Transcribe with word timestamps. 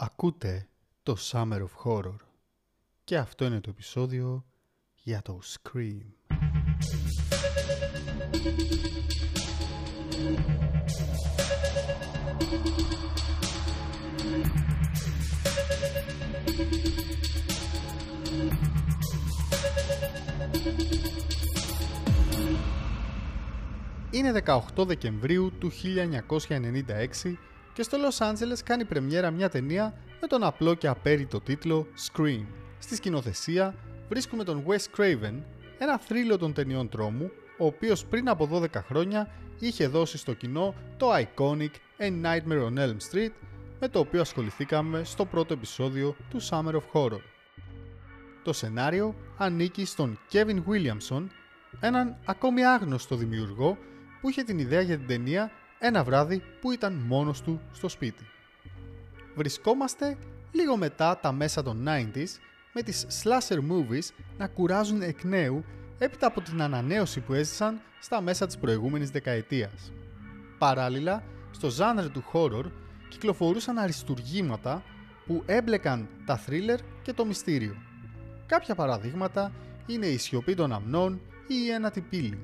Ακούτε 0.00 0.68
το 1.02 1.16
Summer 1.18 1.60
of 1.60 1.84
Horror 1.84 2.16
και 3.04 3.16
αυτό 3.16 3.44
είναι 3.44 3.60
το 3.60 3.70
επεισόδιο 3.70 4.44
για 4.94 5.22
το 5.22 5.40
Scream. 5.44 6.00
Είναι 24.10 24.42
18 24.44 24.86
Δεκεμβρίου 24.86 25.52
του 25.58 25.70
1996 27.24 27.34
και 27.78 27.84
στο 27.84 27.98
Los 28.08 28.26
Angeles 28.26 28.58
κάνει 28.64 28.84
πρεμιέρα 28.84 29.30
μια 29.30 29.48
ταινία 29.48 29.94
με 30.20 30.26
τον 30.26 30.42
απλό 30.42 30.74
και 30.74 30.86
απέριτο 30.86 31.40
τίτλο 31.40 31.86
Scream. 32.06 32.44
Στη 32.78 32.94
σκηνοθεσία 32.94 33.74
βρίσκουμε 34.08 34.44
τον 34.44 34.64
Wes 34.66 34.96
Craven, 34.96 35.42
ένα 35.78 35.98
θρύλο 35.98 36.38
των 36.38 36.52
ταινιών 36.52 36.88
τρόμου, 36.88 37.30
ο 37.58 37.66
οποίος 37.66 38.04
πριν 38.04 38.28
από 38.28 38.48
12 38.52 38.66
χρόνια 38.72 39.30
είχε 39.58 39.86
δώσει 39.86 40.18
στο 40.18 40.32
κοινό 40.32 40.74
το 40.96 41.08
iconic 41.14 41.70
A 41.98 42.24
Nightmare 42.24 42.66
on 42.66 42.78
Elm 42.78 42.96
Street, 43.10 43.32
με 43.80 43.88
το 43.88 43.98
οποίο 43.98 44.20
ασχοληθήκαμε 44.20 45.04
στο 45.04 45.24
πρώτο 45.24 45.52
επεισόδιο 45.52 46.16
του 46.30 46.42
Summer 46.42 46.72
of 46.72 46.82
Horror. 46.92 47.20
Το 48.42 48.52
σενάριο 48.52 49.14
ανήκει 49.36 49.84
στον 49.84 50.18
Kevin 50.32 50.62
Williamson, 50.68 51.26
έναν 51.80 52.16
ακόμη 52.24 52.64
άγνωστο 52.64 53.16
δημιουργό 53.16 53.78
που 54.20 54.28
είχε 54.28 54.42
την 54.42 54.58
ιδέα 54.58 54.80
για 54.80 54.96
την 54.96 55.06
ταινία 55.06 55.50
ένα 55.78 56.04
βράδυ 56.04 56.42
που 56.60 56.72
ήταν 56.72 56.92
μόνος 56.92 57.42
του 57.42 57.60
στο 57.72 57.88
σπίτι. 57.88 58.26
Βρισκόμαστε 59.34 60.16
λίγο 60.52 60.76
μετά 60.76 61.18
τα 61.18 61.32
μέσα 61.32 61.62
των 61.62 61.84
90s 61.88 62.28
με 62.72 62.82
τις 62.82 63.06
slasher 63.22 63.58
movies 63.58 64.08
να 64.38 64.46
κουράζουν 64.46 65.02
εκ 65.02 65.24
νέου 65.24 65.64
έπειτα 65.98 66.26
από 66.26 66.40
την 66.40 66.62
ανανέωση 66.62 67.20
που 67.20 67.34
έζησαν 67.34 67.80
στα 68.00 68.20
μέσα 68.20 68.46
της 68.46 68.58
προηγούμενης 68.58 69.10
δεκαετίας. 69.10 69.92
Παράλληλα, 70.58 71.22
στο 71.50 71.70
ζάνρ 71.70 72.06
του 72.10 72.24
horror 72.32 72.64
κυκλοφορούσαν 73.08 73.78
αριστουργήματα 73.78 74.82
που 75.26 75.42
έμπλεκαν 75.46 76.08
τα 76.26 76.40
thriller 76.46 76.78
και 77.02 77.12
το 77.12 77.24
μυστήριο. 77.24 77.76
Κάποια 78.46 78.74
παραδείγματα 78.74 79.52
είναι 79.86 80.06
η 80.06 80.16
σιωπή 80.16 80.54
των 80.54 80.72
αμνών 80.72 81.20
ή 81.46 81.54
η 81.66 81.70
ένατη 81.70 82.00
πύλη. 82.00 82.38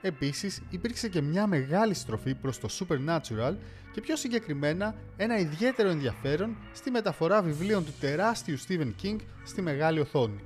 Επίσης 0.00 0.62
υπήρξε 0.70 1.08
και 1.08 1.20
μια 1.20 1.46
μεγάλη 1.46 1.94
στροφή 1.94 2.34
προς 2.34 2.58
το 2.58 2.68
supernatural 2.78 3.54
και 3.92 4.00
πιο 4.00 4.16
συγκεκριμένα 4.16 4.94
ένα 5.16 5.38
ιδιαίτερο 5.38 5.88
ενδιαφέρον 5.88 6.56
στη 6.72 6.90
μεταφορά 6.90 7.42
βιβλίων 7.42 7.84
του 7.84 7.92
τεράστιου 8.00 8.58
Stephen 8.58 8.92
King 9.02 9.16
στη 9.44 9.62
μεγάλη 9.62 10.00
οθόνη. 10.00 10.40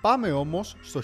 Πάμε 0.00 0.32
όμως 0.32 0.76
στο 0.82 1.00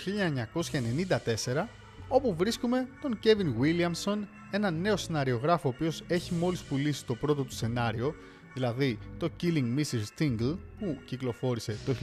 1994 1.54 1.66
όπου 2.08 2.34
βρίσκουμε 2.34 2.88
τον 3.00 3.18
Kevin 3.24 3.62
Williamson, 3.62 4.18
ένα 4.50 4.70
νέο 4.70 4.96
σεναριογράφο 4.96 5.68
ο 5.68 5.72
οποίος 5.74 6.02
έχει 6.06 6.34
μόλις 6.34 6.62
πουλήσει 6.62 7.04
το 7.04 7.14
πρώτο 7.14 7.42
του 7.42 7.54
σενάριο, 7.54 8.14
δηλαδή 8.54 8.98
το 9.18 9.30
Killing 9.42 9.78
Mrs. 9.78 10.22
Tingle 10.22 10.56
που 10.78 10.98
κυκλοφόρησε 11.04 11.78
το 11.86 11.92
1999 11.92 12.02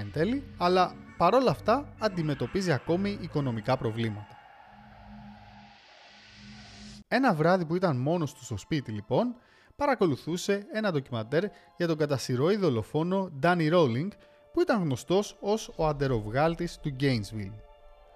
εν 0.00 0.10
τέλει, 0.12 0.42
αλλά 0.56 0.94
παρόλα 1.16 1.50
αυτά 1.50 1.94
αντιμετωπίζει 1.98 2.72
ακόμη 2.72 3.18
οικονομικά 3.20 3.76
προβλήματα. 3.76 4.37
Ένα 7.08 7.34
βράδυ 7.34 7.64
που 7.64 7.74
ήταν 7.74 7.96
μόνος 7.96 8.34
τους 8.34 8.44
στο 8.44 8.56
σπίτι 8.56 8.92
λοιπόν, 8.92 9.34
παρακολουθούσε 9.76 10.66
ένα 10.72 10.92
ντοκιμαντέρ 10.92 11.44
για 11.76 11.86
τον 11.86 11.96
κατασυρωή 11.96 12.56
δολοφόνο 12.56 13.30
Danny 13.42 13.72
Rowling 13.72 14.08
που 14.52 14.60
ήταν 14.60 14.82
γνωστός 14.82 15.36
ως 15.40 15.72
ο 15.76 15.86
αντεροβγάλτης 15.86 16.78
του 16.78 16.96
Gainesville. 17.00 17.58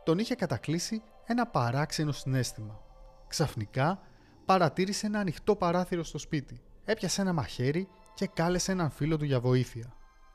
Τον 0.05 0.19
είχε 0.19 0.35
κατακλείσει 0.35 1.03
ένα 1.25 1.47
παράξενο 1.47 2.13
συνέστημα. 2.13 2.81
Ξαφνικά 3.29 4.01
παρατήρησε 4.45 5.07
ένα 5.07 5.19
ανοιχτό 5.19 5.57
παράθυρο 5.57 6.05
στο 6.05 6.19
σπίτι. 6.19 6.61
Έπιασε 6.85 7.21
ένα 7.21 7.33
μαχαίρι 7.33 7.89
και 8.15 8.27
κάλεσε 8.27 8.73
έναν 8.73 8.91
φίλο 8.91 9.17
του 9.17 9.25
για 9.25 9.41
βοήθεια. 9.41 9.95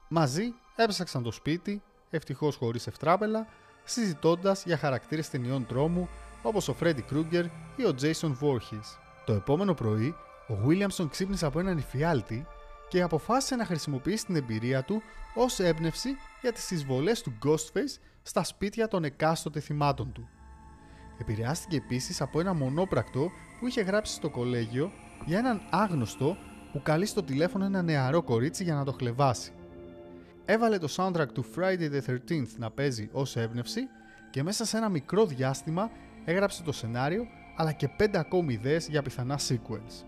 Μαζί 0.09 0.53
έψαξαν 0.75 1.23
το 1.23 1.31
σπίτι, 1.31 1.83
ευτυχώς 2.09 2.55
χωρίς 2.55 2.87
ευτράπελα, 2.87 3.47
συζητώντας 3.83 4.63
για 4.65 4.77
χαρακτήρες 4.77 5.29
ταινιών 5.29 5.65
τρόμου 5.65 6.09
όπως 6.47 6.67
ο 6.67 6.75
Freddy 6.81 7.01
Krueger 7.11 7.45
ή 7.75 7.83
ο 7.83 7.95
Jason 8.01 8.31
Voorhees. 8.41 8.97
Το 9.25 9.33
επόμενο 9.33 9.73
πρωί, 9.73 10.15
ο 10.47 10.53
Williamson 10.67 11.07
ξύπνησε 11.09 11.45
από 11.45 11.59
έναν 11.59 11.77
υφιάλτη 11.77 12.45
και 12.89 13.01
αποφάσισε 13.01 13.55
να 13.55 13.65
χρησιμοποιήσει 13.65 14.25
την 14.25 14.35
εμπειρία 14.35 14.83
του 14.83 15.01
ως 15.35 15.59
έμπνευση 15.59 16.09
για 16.41 16.51
τις 16.51 16.71
εισβολές 16.71 17.21
του 17.21 17.33
Ghostface 17.45 17.99
στα 18.21 18.43
σπίτια 18.43 18.87
των 18.87 19.03
εκάστοτε 19.03 19.59
θυμάτων 19.59 20.11
του. 20.11 20.29
Επηρεάστηκε 21.19 21.75
επίσης 21.75 22.21
από 22.21 22.39
ένα 22.39 22.53
μονόπρακτο 22.53 23.31
που 23.59 23.67
είχε 23.67 23.81
γράψει 23.81 24.13
στο 24.13 24.29
κολέγιο 24.29 24.91
για 25.25 25.37
έναν 25.37 25.61
άγνωστο 25.69 26.37
που 26.71 26.81
καλεί 26.81 27.05
στο 27.05 27.23
τηλέφωνο 27.23 27.65
ένα 27.65 27.81
νεαρό 27.81 28.23
κορίτσι 28.23 28.63
για 28.63 28.75
να 28.75 28.83
το 28.83 28.91
χλεβάσει. 28.91 29.51
Έβαλε 30.45 30.77
το 30.77 30.87
soundtrack 30.95 31.27
του 31.33 31.45
Friday 31.55 31.91
the 31.91 32.01
13th 32.09 32.51
να 32.57 32.71
παίζει 32.71 33.09
ως 33.11 33.35
έμπνευση 33.35 33.81
και 34.29 34.43
μέσα 34.43 34.65
σε 34.65 34.77
ένα 34.77 34.89
μικρό 34.89 35.25
διάστημα 35.25 35.91
έγραψε 36.29 36.63
το 36.63 36.71
σενάριο 36.71 37.27
αλλά 37.55 37.71
και 37.71 37.89
5 37.99 38.07
ακόμη 38.13 38.53
ιδέες 38.53 38.87
για 38.87 39.01
πιθανά 39.01 39.39
sequels. 39.47 40.05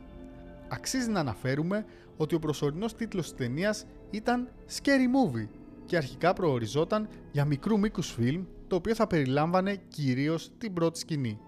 Αξίζει 0.68 1.10
να 1.10 1.20
αναφέρουμε 1.20 1.86
ότι 2.18 2.36
ο 2.36 2.40
προσωρινός 2.40 2.96
τίτλος 2.96 3.24
της 3.24 3.36
ταινίας 3.36 3.86
ήταν 4.10 4.50
Scary 4.78 4.88
Movie 4.90 5.48
και 5.86 5.98
αρχικά 5.98 6.34
προοριζόταν 6.34 7.08
για 7.32 7.46
μικρού 7.46 7.80
μήκους 7.80 8.12
φιλμ 8.12 8.44
το 8.68 8.76
οποίο 8.76 8.96
θα 8.96 9.08
περιλάμβανε 9.08 9.76
κυρίως 9.88 10.52
την 10.58 10.74
πρώτη 10.74 11.00
σκηνή. 11.00 11.40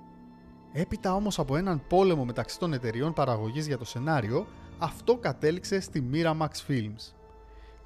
Έπειτα 0.73 1.15
όμως 1.15 1.39
από 1.39 1.55
έναν 1.55 1.83
πόλεμο 1.87 2.25
μεταξύ 2.25 2.59
των 2.59 2.73
εταιριών 2.73 3.13
παραγωγής 3.13 3.67
για 3.67 3.77
το 3.77 3.85
σενάριο, 3.85 4.47
αυτό 4.77 5.17
κατέληξε 5.17 5.79
στη 5.79 6.09
Miramax 6.13 6.67
Films. 6.67 7.20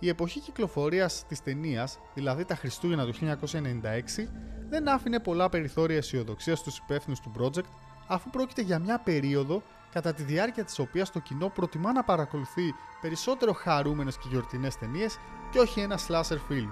Η 0.05 0.09
εποχή 0.09 0.39
κυκλοφορίας 0.39 1.25
της 1.27 1.43
ταινίας, 1.43 1.99
δηλαδή 2.13 2.45
τα 2.45 2.55
Χριστούγεννα 2.55 3.05
του 3.05 3.13
1996, 3.13 4.29
δεν 4.69 4.89
άφηνε 4.89 5.19
πολλά 5.19 5.49
περιθώρια 5.49 5.97
αισιοδοξίας 5.97 6.59
στους 6.59 6.77
υπεύθυνους 6.77 7.19
του 7.19 7.31
project, 7.39 7.69
αφού 8.07 8.29
πρόκειται 8.29 8.61
για 8.61 8.79
μια 8.79 8.99
περίοδο 8.99 9.61
κατά 9.91 10.13
τη 10.13 10.23
διάρκεια 10.23 10.63
της 10.63 10.79
οποίας 10.79 11.11
το 11.11 11.19
κοινό 11.19 11.49
προτιμά 11.49 11.91
να 11.91 12.03
παρακολουθεί 12.03 12.73
περισσότερο 13.01 13.53
χαρούμενες 13.53 14.17
και 14.17 14.27
γιορτινές 14.29 14.77
ταινίες 14.77 15.17
και 15.51 15.59
όχι 15.59 15.79
ένα 15.79 15.99
slasher 16.07 16.37
film. 16.49 16.69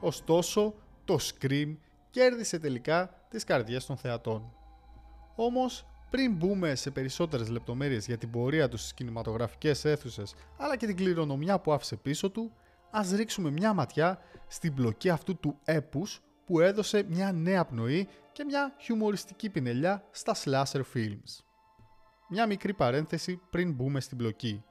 Ωστόσο, 0.00 0.74
το 1.04 1.18
Scream 1.20 1.76
κέρδισε 2.10 2.58
τελικά 2.58 3.26
τις 3.28 3.44
καρδιές 3.44 3.86
των 3.86 3.96
θεατών. 3.96 4.52
Όμως, 5.34 5.86
πριν 6.10 6.34
μπούμε 6.34 6.74
σε 6.74 6.90
περισσότερες 6.90 7.48
λεπτομέρειες 7.48 8.06
για 8.06 8.18
την 8.18 8.30
πορεία 8.30 8.68
του 8.68 8.76
στις 8.76 8.94
κινηματογραφικές 8.94 9.84
αίθουσες 9.84 10.34
αλλά 10.56 10.76
και 10.76 10.86
την 10.86 10.96
κληρονομιά 10.96 11.58
που 11.58 11.72
άφησε 11.72 11.96
πίσω 11.96 12.30
του, 12.30 12.52
ας 12.90 13.10
ρίξουμε 13.10 13.50
μια 13.50 13.72
ματιά 13.72 14.18
στην 14.46 14.72
μπλοκή 14.72 15.10
αυτού 15.10 15.36
του 15.36 15.58
έπους 15.64 16.20
που 16.46 16.60
έδωσε 16.60 17.04
μια 17.08 17.32
νέα 17.32 17.64
πνοή 17.64 18.08
και 18.32 18.44
μια 18.44 18.74
χιουμοριστική 18.80 19.50
πινελιά 19.50 20.04
στα 20.10 20.34
slasher 20.44 20.82
films. 20.94 21.44
Μια 22.28 22.46
μικρή 22.46 22.74
παρένθεση 22.74 23.40
πριν 23.50 23.72
μπούμε 23.72 24.00
στην 24.00 24.16
μπλοκή. 24.16 24.64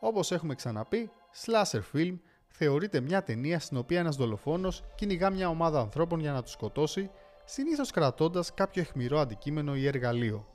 Όπως 0.00 0.32
έχουμε 0.32 0.54
ξαναπεί, 0.54 1.10
slasher 1.44 1.80
film 1.92 2.18
θεωρείται 2.48 3.00
μια 3.00 3.22
ταινία 3.22 3.58
στην 3.58 3.76
οποία 3.76 3.98
ένας 3.98 4.16
δολοφόνος 4.16 4.84
κυνηγά 4.94 5.30
μια 5.30 5.48
ομάδα 5.48 5.80
ανθρώπων 5.80 6.20
για 6.20 6.32
να 6.32 6.42
τους 6.42 6.52
σκοτώσει, 6.52 7.10
συνήθως 7.44 7.90
κρατώντας 7.90 8.54
κάποιο 8.54 8.82
αιχμηρό 8.82 9.18
αντικείμενο 9.18 9.76
ή 9.76 9.86
εργαλείο. 9.86 10.53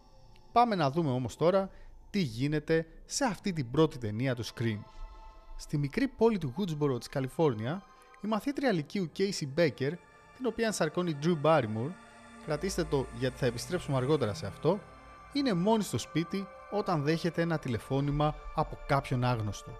Πάμε 0.51 0.75
να 0.75 0.91
δούμε 0.91 1.11
όμως 1.11 1.35
τώρα 1.35 1.69
τι 2.09 2.19
γίνεται 2.19 2.85
σε 3.05 3.25
αυτή 3.25 3.53
την 3.53 3.71
πρώτη 3.71 3.97
ταινία 3.97 4.35
του 4.35 4.45
Scream. 4.45 4.79
Στη 5.57 5.77
μικρή 5.77 6.07
πόλη 6.07 6.37
του 6.37 6.53
Woodsboro 6.57 6.99
της 6.99 7.09
Καλιφόρνια, 7.09 7.83
η 8.21 8.27
μαθήτρια 8.27 8.71
λυκείου 8.71 9.11
Casey 9.17 9.47
Baker, 9.57 9.91
την 10.35 10.45
οποία 10.45 10.65
ενσαρκώνει 10.65 11.17
Drew 11.23 11.41
Barrymore, 11.43 11.91
κρατήστε 12.45 12.83
το 12.83 13.05
γιατί 13.19 13.37
θα 13.37 13.45
επιστρέψουμε 13.45 13.97
αργότερα 13.97 14.33
σε 14.33 14.45
αυτό, 14.45 14.79
είναι 15.33 15.53
μόνη 15.53 15.83
στο 15.83 15.97
σπίτι 15.97 16.47
όταν 16.71 17.03
δέχεται 17.03 17.41
ένα 17.41 17.59
τηλεφώνημα 17.59 18.35
από 18.55 18.77
κάποιον 18.87 19.23
άγνωστο. 19.23 19.71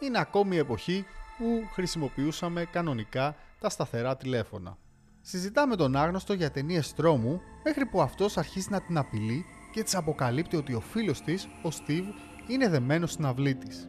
Είναι 0.00 0.18
ακόμη 0.18 0.56
η 0.56 0.58
εποχή 0.58 1.04
που 1.38 1.68
χρησιμοποιούσαμε 1.72 2.64
κανονικά 2.64 3.36
τα 3.60 3.68
σταθερά 3.68 4.16
τηλέφωνα. 4.16 4.76
Συζητάμε 5.20 5.76
τον 5.76 5.96
άγνωστο 5.96 6.32
για 6.32 6.50
ταινίες 6.50 6.94
τρόμου 6.94 7.40
μέχρι 7.64 7.86
που 7.86 8.02
αυτός 8.02 8.36
αρχίζει 8.36 8.68
να 8.70 8.80
την 8.80 8.98
απειλεί 8.98 9.44
και 9.76 9.82
της 9.82 9.94
αποκαλύπτει 9.94 10.56
ότι 10.56 10.74
ο 10.74 10.80
φίλος 10.80 11.20
της, 11.20 11.48
ο 11.62 11.68
Steve, 11.68 12.04
είναι 12.48 12.68
δεμένος 12.68 13.12
στην 13.12 13.24
αυλή 13.24 13.54
της. 13.54 13.88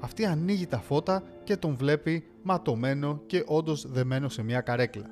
Αυτή 0.00 0.26
ανοίγει 0.26 0.66
τα 0.66 0.78
φώτα 0.80 1.22
και 1.44 1.56
τον 1.56 1.76
βλέπει 1.76 2.24
ματωμένο 2.42 3.22
και 3.26 3.44
όντως 3.46 3.86
δεμένο 3.90 4.28
σε 4.28 4.42
μια 4.42 4.60
καρέκλα. 4.60 5.06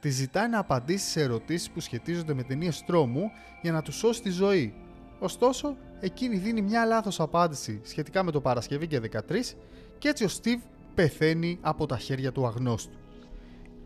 τη 0.00 0.10
ζητάει 0.10 0.48
να 0.48 0.58
απαντήσει 0.58 1.08
σε 1.08 1.20
ερωτήσεις 1.20 1.70
που 1.70 1.80
σχετίζονται 1.80 2.34
με 2.34 2.42
ταινίες 2.42 2.84
τρόμου 2.86 3.30
για 3.62 3.72
να 3.72 3.82
του 3.82 3.92
σώσει 3.92 4.22
τη 4.22 4.30
ζωή. 4.30 4.74
Ωστόσο, 5.18 5.76
εκείνη 6.00 6.36
δίνει 6.36 6.62
μια 6.62 6.84
λάθος 6.84 7.20
απάντηση 7.20 7.80
σχετικά 7.84 8.22
με 8.22 8.30
το 8.30 8.40
Παρασκευή 8.40 8.86
και 8.86 9.00
13 9.00 9.56
και 9.98 10.08
έτσι 10.08 10.24
ο 10.24 10.28
Steve 10.42 10.60
πεθαίνει 10.94 11.58
από 11.60 11.86
τα 11.86 11.98
χέρια 11.98 12.32
του 12.32 12.46
αγνώστου. 12.46 12.98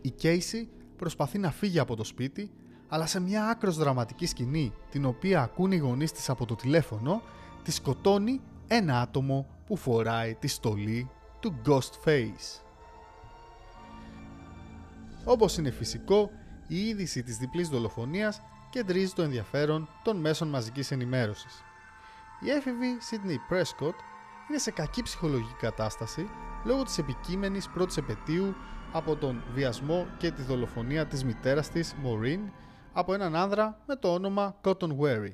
Η 0.01 0.13
Casey 0.21 0.67
προσπαθεί 0.97 1.37
να 1.37 1.51
φύγει 1.51 1.79
από 1.79 1.95
το 1.95 2.03
σπίτι, 2.03 2.51
αλλά 2.93 3.05
σε 3.05 3.19
μια 3.19 3.47
άκρος 3.47 3.77
δραματική 3.77 4.25
σκηνή, 4.25 4.73
την 4.89 5.05
οποία 5.05 5.41
ακούν 5.41 5.71
οι 5.71 5.77
γονείς 5.77 6.11
της 6.11 6.29
από 6.29 6.45
το 6.45 6.55
τηλέφωνο, 6.55 7.21
τη 7.63 7.71
σκοτώνει 7.71 8.41
ένα 8.67 9.01
άτομο 9.01 9.47
που 9.65 9.77
φοράει 9.77 10.33
τη 10.35 10.47
στολή 10.47 11.09
του 11.39 11.55
Ghostface. 11.65 12.61
Όπως 15.25 15.57
είναι 15.57 15.71
φυσικό, 15.71 16.29
η 16.67 16.87
είδηση 16.87 17.23
της 17.23 17.37
διπλής 17.37 17.69
δολοφονίας 17.69 18.41
κεντρίζει 18.69 19.13
το 19.13 19.21
ενδιαφέρον 19.21 19.89
των 20.03 20.17
μέσων 20.17 20.47
μαζικής 20.47 20.91
ενημέρωσης. 20.91 21.63
Η 22.39 22.49
έφηβη 22.49 22.97
Sydney 23.09 23.53
Prescott 23.53 23.95
είναι 24.49 24.57
σε 24.57 24.71
κακή 24.71 25.01
ψυχολογική 25.01 25.55
κατάσταση 25.59 26.27
λόγω 26.65 26.83
της 26.83 26.97
επικείμενης 26.97 27.69
πρώτης 27.69 27.97
επαιτίου 27.97 28.55
από 28.91 29.15
τον 29.15 29.43
βιασμό 29.53 30.07
και 30.17 30.31
τη 30.31 30.41
δολοφονία 30.41 31.05
της 31.05 31.23
μητέρας 31.23 31.69
της, 31.69 31.95
Maureen, 32.03 32.39
από 32.93 33.13
έναν 33.13 33.35
άνδρα 33.35 33.79
με 33.85 33.95
το 33.95 34.13
όνομα 34.13 34.55
Cotton 34.63 34.97
Wary. 34.99 35.33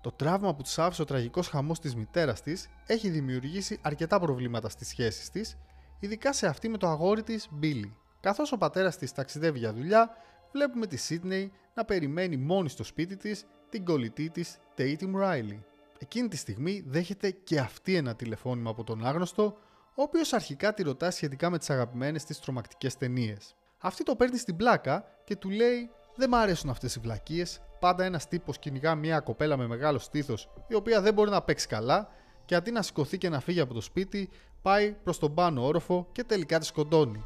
Το 0.00 0.12
τραύμα 0.12 0.54
που 0.54 0.62
της 0.62 0.78
άφησε 0.78 1.02
ο 1.02 1.04
τραγικός 1.04 1.48
χαμός 1.48 1.80
της 1.80 1.94
μητέρας 1.94 2.42
της 2.42 2.68
έχει 2.86 3.08
δημιουργήσει 3.08 3.78
αρκετά 3.82 4.20
προβλήματα 4.20 4.68
στις 4.68 4.88
σχέσεις 4.88 5.30
της, 5.30 5.58
ειδικά 6.00 6.32
σε 6.32 6.46
αυτή 6.46 6.68
με 6.68 6.78
το 6.78 6.88
αγόρι 6.88 7.22
της 7.22 7.48
Billy. 7.62 7.92
Καθώς 8.20 8.52
ο 8.52 8.58
πατέρας 8.58 8.96
της 8.96 9.12
ταξιδεύει 9.12 9.58
για 9.58 9.72
δουλειά, 9.72 10.10
βλέπουμε 10.52 10.86
τη 10.86 10.96
Sydney 11.08 11.48
να 11.74 11.84
περιμένει 11.84 12.36
μόνη 12.36 12.68
στο 12.68 12.84
σπίτι 12.84 13.16
της 13.16 13.44
την 13.68 13.84
κολλητή 13.84 14.30
της 14.30 14.58
Tatum 14.76 15.14
Riley. 15.22 15.58
Εκείνη 15.98 16.28
τη 16.28 16.36
στιγμή 16.36 16.84
δέχεται 16.86 17.30
και 17.30 17.58
αυτή 17.58 17.96
ένα 17.96 18.14
τηλεφώνημα 18.14 18.70
από 18.70 18.84
τον 18.84 19.06
άγνωστο, 19.06 19.56
ο 19.94 20.02
οποίος 20.02 20.32
αρχικά 20.32 20.74
τη 20.74 20.82
ρωτά 20.82 21.10
σχετικά 21.10 21.50
με 21.50 21.58
τις 21.58 21.70
αγαπημένες 21.70 22.24
της 22.24 22.40
τρομακτικές 22.40 22.96
ταινίες. 22.96 23.54
Αυτή 23.78 24.02
το 24.02 24.16
παίρνει 24.16 24.38
στην 24.38 24.56
πλάκα 24.56 25.04
και 25.24 25.36
του 25.36 25.50
λέει: 25.50 25.90
Δεν 26.16 26.28
μ' 26.28 26.34
αρέσουν 26.34 26.70
αυτές 26.70 26.94
οι 26.94 27.00
βλακίες. 27.00 27.60
Πάντα 27.78 28.04
ένας 28.04 28.28
τύπος 28.28 28.58
κυνηγά 28.58 28.94
μια 28.94 29.20
κοπέλα 29.20 29.56
με 29.56 29.66
μεγάλο 29.66 29.98
στήθος, 29.98 30.48
η 30.66 30.74
οποία 30.74 31.00
δεν 31.00 31.14
μπορεί 31.14 31.30
να 31.30 31.42
παίξει 31.42 31.66
καλά, 31.66 32.08
και 32.44 32.54
αντί 32.54 32.70
να 32.70 32.82
σηκωθεί 32.82 33.18
και 33.18 33.28
να 33.28 33.40
φύγει 33.40 33.60
από 33.60 33.74
το 33.74 33.80
σπίτι, 33.80 34.30
πάει 34.62 34.92
προς 34.92 35.18
τον 35.18 35.34
πάνω 35.34 35.66
όροφο 35.66 36.08
και 36.12 36.24
τελικά 36.24 36.58
τη 36.58 36.66
σκοντώνει. 36.66 37.24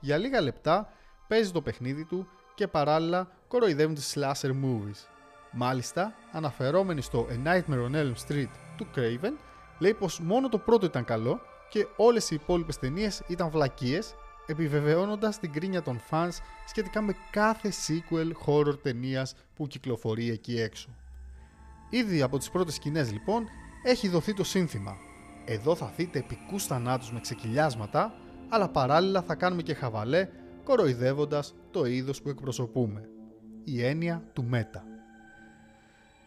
Για 0.00 0.16
λίγα 0.16 0.40
λεπτά 0.40 0.92
παίζει 1.28 1.50
το 1.50 1.62
παιχνίδι 1.62 2.04
του 2.04 2.28
και 2.54 2.68
παράλληλα 2.68 3.28
κοροϊδεύουν 3.48 3.94
τις 3.94 4.16
slasher 4.16 4.50
movies. 4.50 5.06
Μάλιστα, 5.52 6.14
αναφερόμενοι 6.32 7.00
στο 7.00 7.26
A 7.30 7.46
Nightmare 7.46 7.90
on 7.90 7.94
Elm 7.94 8.12
Street 8.26 8.50
του 8.76 8.86
Craven, 8.96 9.32
λέει 9.78 9.94
πως 9.94 10.20
μόνο 10.20 10.48
το 10.48 10.58
πρώτο 10.58 10.86
ήταν 10.86 11.04
καλό 11.04 11.40
και 11.68 11.86
όλες 11.96 12.30
οι 12.30 12.34
υπόλοιπες 12.34 12.78
ταινίες 12.78 13.22
ήταν 13.26 13.50
βλακίες, 13.50 14.14
επιβεβαιώνοντας 14.46 15.38
την 15.38 15.52
κρίνια 15.52 15.82
των 15.82 16.00
fans 16.10 16.38
σχετικά 16.66 17.02
με 17.02 17.14
κάθε 17.30 17.72
sequel 17.86 18.30
horror 18.46 18.82
ταινίας 18.82 19.34
που 19.54 19.66
κυκλοφορεί 19.66 20.30
εκεί 20.30 20.60
έξω. 20.60 20.88
Ήδη 21.90 22.22
από 22.22 22.38
τις 22.38 22.50
πρώτες 22.50 22.74
σκηνές 22.74 23.12
λοιπόν 23.12 23.46
έχει 23.82 24.08
δοθεί 24.08 24.34
το 24.34 24.44
σύνθημα. 24.44 24.96
Εδώ 25.44 25.74
θα 25.74 25.92
δείτε 25.96 26.18
επικούς 26.18 26.66
θανάτους 26.66 27.12
με 27.12 27.20
ξεκυλιάσματα, 27.20 28.14
αλλά 28.48 28.68
παράλληλα 28.68 29.22
θα 29.22 29.34
κάνουμε 29.34 29.62
και 29.62 29.74
χαβαλέ 29.74 30.28
κοροϊδεύοντας 30.64 31.54
το 31.70 31.84
είδος 31.84 32.22
που 32.22 32.28
εκπροσωπούμε. 32.28 33.08
Η 33.64 33.84
έννοια 33.84 34.22
του 34.32 34.44
μέτα. 34.44 34.84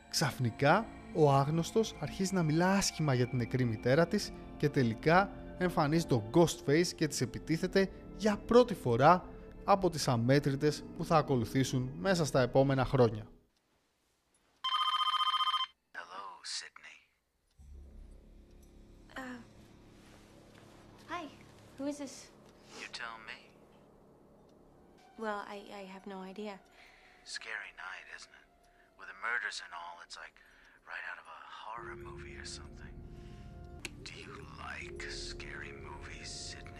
Ξαφνικά, 0.10 0.86
ο 1.14 1.32
άγνωστος 1.32 1.96
αρχίζει 2.00 2.34
να 2.34 2.44
μιλά 2.44 2.72
άσχημα 2.72 3.14
για 3.14 3.28
την 3.28 3.38
νεκρή 3.38 3.66
μητέρα 3.66 4.08
της 4.08 4.32
και 4.58 4.70
τελικά 4.70 5.32
εμφανίζει 5.58 6.06
το 6.06 6.24
Ghostface 6.34 6.88
και 6.96 7.08
της 7.08 7.22
επιτίθεται 7.22 7.90
για 8.20 8.38
πρώτη 8.38 8.74
φορά 8.74 9.26
από 9.64 9.90
τις 9.90 10.08
αμέτρητες 10.08 10.84
που 10.98 11.06
θα 11.06 11.18
ακολουθήσουν 11.18 11.92
μέσα 12.00 12.26
στα 12.26 12.42
επόμενα 12.42 12.86
χρόνια. 12.86 13.24
Hello, 15.98 16.26
Sydney. 16.58 16.98
Uh, 19.22 19.40
hi. 21.14 21.24
Who 21.78 21.84
is 21.92 21.98
this? 22.04 22.16
You 22.82 22.88
tell 23.02 23.18
me. 23.30 23.40
Well, 25.24 25.40
I, 25.56 25.58
I 25.82 25.84
have 25.94 26.06
no 26.16 26.20
idea. 26.32 26.56
Scary 27.38 27.72
night, 27.88 28.06
isn't 28.18 28.36
it? 28.42 28.48
With 29.00 29.10
the 29.12 29.20
murders 29.28 29.58
and 29.66 29.72
all, 29.80 29.96
it's 30.04 30.18
like 30.24 30.36
right 30.92 31.06
out 31.10 31.20
of 31.24 31.28
a 31.38 31.42
horror 31.62 31.98
movie 32.10 32.38
or 32.44 32.48
something. 32.60 32.94
Do 34.10 34.14
you 34.26 34.34
like 34.66 35.02
scary 35.32 35.74
movies, 35.88 36.30
Sydney? 36.48 36.79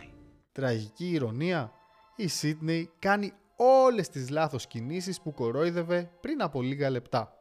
Τραγική 0.60 1.10
ηρωνία, 1.10 1.72
η 2.16 2.30
Sydney 2.42 2.84
κάνει 3.00 3.34
όλες 3.56 4.10
τις 4.10 4.30
λάθος 4.30 4.68
κινήσεις 4.68 5.22
που 5.22 5.34
κορόιδευε 5.34 6.12
πριν 6.22 6.42
από 6.42 6.62
λίγα 6.62 6.90
λεπτά. 6.90 7.34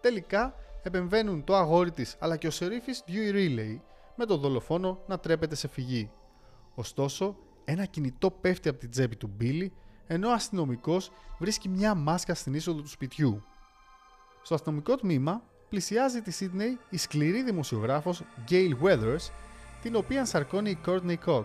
Τελικά 0.00 0.54
επεμβαίνουν 0.82 1.44
το 1.44 1.56
αγόρι 1.56 1.90
της 1.90 2.16
αλλά 2.18 2.36
και 2.36 2.46
ο 2.46 2.50
σερίφης 2.50 3.04
Dewey 3.06 3.34
Riley 3.34 3.80
με 4.16 4.26
τον 4.26 4.40
δολοφόνο 4.40 5.02
να 5.06 5.18
τρέπεται 5.18 5.54
σε 5.54 5.68
φυγή. 5.68 6.10
Ωστόσο, 6.74 7.36
ένα 7.64 7.84
κινητό 7.84 8.30
πέφτει 8.30 8.68
από 8.68 8.78
την 8.78 8.90
τσέπη 8.90 9.16
του 9.16 9.36
Billy 9.40 9.68
ενώ 10.06 10.28
ο 10.28 10.32
αστυνομικός 10.32 11.10
βρίσκει 11.38 11.68
μια 11.68 11.94
μάσκα 11.94 12.34
στην 12.34 12.54
είσοδο 12.54 12.80
του 12.80 12.88
σπιτιού. 12.88 13.44
Στο 14.42 14.54
αστυνομικό 14.54 14.96
τμήμα 14.96 15.42
πλησιάζει 15.68 16.22
τη 16.22 16.36
Sydney 16.40 16.78
η 16.90 16.96
σκληρή 16.96 17.42
δημοσιογράφος 17.42 18.22
Gail 18.50 18.70
Weathers, 18.82 19.30
την 19.84 19.96
οποία 19.96 20.24
σαρκώνει 20.24 20.70
η 20.70 20.78
Courtney 20.86 21.16
Cox. 21.26 21.44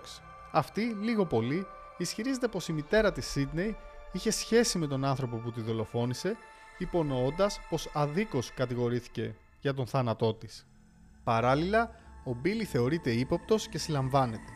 Αυτή, 0.51 0.81
λίγο 0.81 1.25
πολύ, 1.25 1.65
ισχυρίζεται 1.97 2.47
πως 2.47 2.67
η 2.67 2.73
μητέρα 2.73 3.11
της 3.11 3.35
Sydney 3.35 3.75
είχε 4.11 4.31
σχέση 4.31 4.77
με 4.77 4.87
τον 4.87 5.05
άνθρωπο 5.05 5.37
που 5.37 5.51
τη 5.51 5.61
δολοφόνησε, 5.61 6.37
υπονοώντας 6.77 7.59
πως 7.69 7.89
αδίκως 7.93 8.53
κατηγορήθηκε 8.53 9.35
για 9.61 9.73
τον 9.73 9.87
θάνατό 9.87 10.33
της. 10.33 10.67
Παράλληλα, 11.23 11.91
ο 12.25 12.31
Billy 12.43 12.63
θεωρείται 12.63 13.11
ύποπτος 13.11 13.67
και 13.67 13.77
συλλαμβάνεται. 13.77 14.51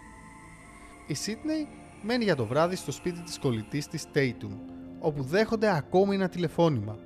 Η 1.07 1.15
Sydney 1.25 1.67
μένει 2.03 2.23
για 2.23 2.35
το 2.35 2.45
βράδυ 2.45 2.75
στο 2.75 2.91
σπίτι 2.91 3.21
της 3.21 3.39
κολλητής 3.39 3.87
της 3.87 4.05
Tatum, 4.13 4.57
όπου 4.99 5.23
δέχονται 5.23 5.75
ακόμη 5.75 6.15
ένα 6.15 6.29
τηλεφώνημα. 6.29 6.97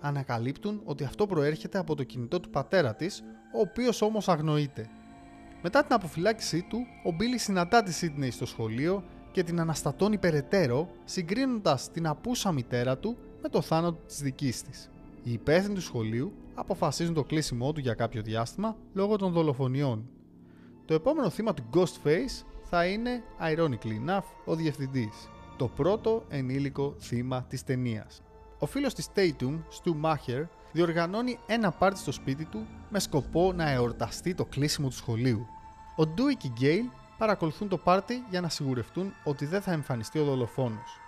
Ανακαλύπτουν 0.00 0.80
ότι 0.84 1.04
αυτό 1.04 1.26
προέρχεται 1.26 1.78
από 1.78 1.94
το 1.94 2.04
κινητό 2.04 2.40
του 2.40 2.50
πατέρα 2.50 2.94
της, 2.94 3.22
ο 3.54 3.60
οποίος 3.60 4.02
όμως 4.02 4.28
αγνοείται. 4.28 4.90
Μετά 5.62 5.82
την 5.84 5.94
αποφυλάκησή 5.94 6.62
του, 6.62 6.86
ο 7.04 7.16
Billy 7.18 7.36
συναντά 7.36 7.82
τη 7.82 7.92
Sydney 8.00 8.28
στο 8.30 8.46
σχολείο 8.46 9.04
και 9.32 9.42
την 9.42 9.60
αναστατώνει 9.60 10.18
περαιτέρω, 10.18 10.88
συγκρίνοντας 11.04 11.90
την 11.90 12.06
απούσα 12.06 12.52
μητέρα 12.52 12.98
του 12.98 13.16
με 13.42 13.48
το 13.48 13.60
θάνατο 13.60 13.98
της 14.06 14.22
δικής 14.22 14.62
της. 14.62 14.90
Οι 15.22 15.32
υπεύθυνοι 15.32 15.74
του 15.74 15.80
σχολείου 15.80 16.32
αποφασίζουν 16.54 17.14
το 17.14 17.24
κλείσιμό 17.24 17.72
του 17.72 17.80
για 17.80 17.94
κάποιο 17.94 18.22
διάστημα 18.22 18.76
λόγω 18.92 19.16
των 19.16 19.32
δολοφονιών. 19.32 20.08
Το 20.84 20.94
επόμενο 20.94 21.30
θύμα 21.30 21.54
του 21.54 21.64
Ghostface 21.74 22.44
θα 22.62 22.86
είναι, 22.86 23.22
ironically 23.40 24.08
enough, 24.08 24.24
ο 24.44 24.54
διευθυντής. 24.54 25.28
Το 25.56 25.68
πρώτο 25.68 26.24
ενήλικο 26.28 26.94
θύμα 26.98 27.42
της 27.42 27.64
ταινίας. 27.64 28.22
Ο 28.58 28.66
φίλος 28.66 28.94
της 28.94 29.08
Tatum, 29.14 29.58
Stu 29.70 29.92
Maher, 30.04 30.44
διοργανώνει 30.72 31.38
ένα 31.46 31.70
πάρτι 31.70 31.98
στο 31.98 32.12
σπίτι 32.12 32.44
του 32.44 32.66
με 32.88 32.98
σκοπό 32.98 33.52
να 33.52 33.70
εορταστεί 33.70 34.34
το 34.34 34.44
κλείσιμο 34.44 34.88
του 34.88 34.94
σχολείου. 34.94 35.46
Ο 35.96 36.02
Dewey 36.02 36.36
και 36.36 36.46
η 36.46 36.52
Gail 36.60 36.90
παρακολουθούν 37.18 37.68
το 37.68 37.76
πάρτι 37.76 38.24
για 38.30 38.40
να 38.40 38.48
σιγουρευτούν 38.48 39.14
ότι 39.24 39.46
δεν 39.46 39.62
θα 39.62 39.72
εμφανιστεί 39.72 40.18
ο 40.18 40.24
δολοφόνος. 40.24 41.00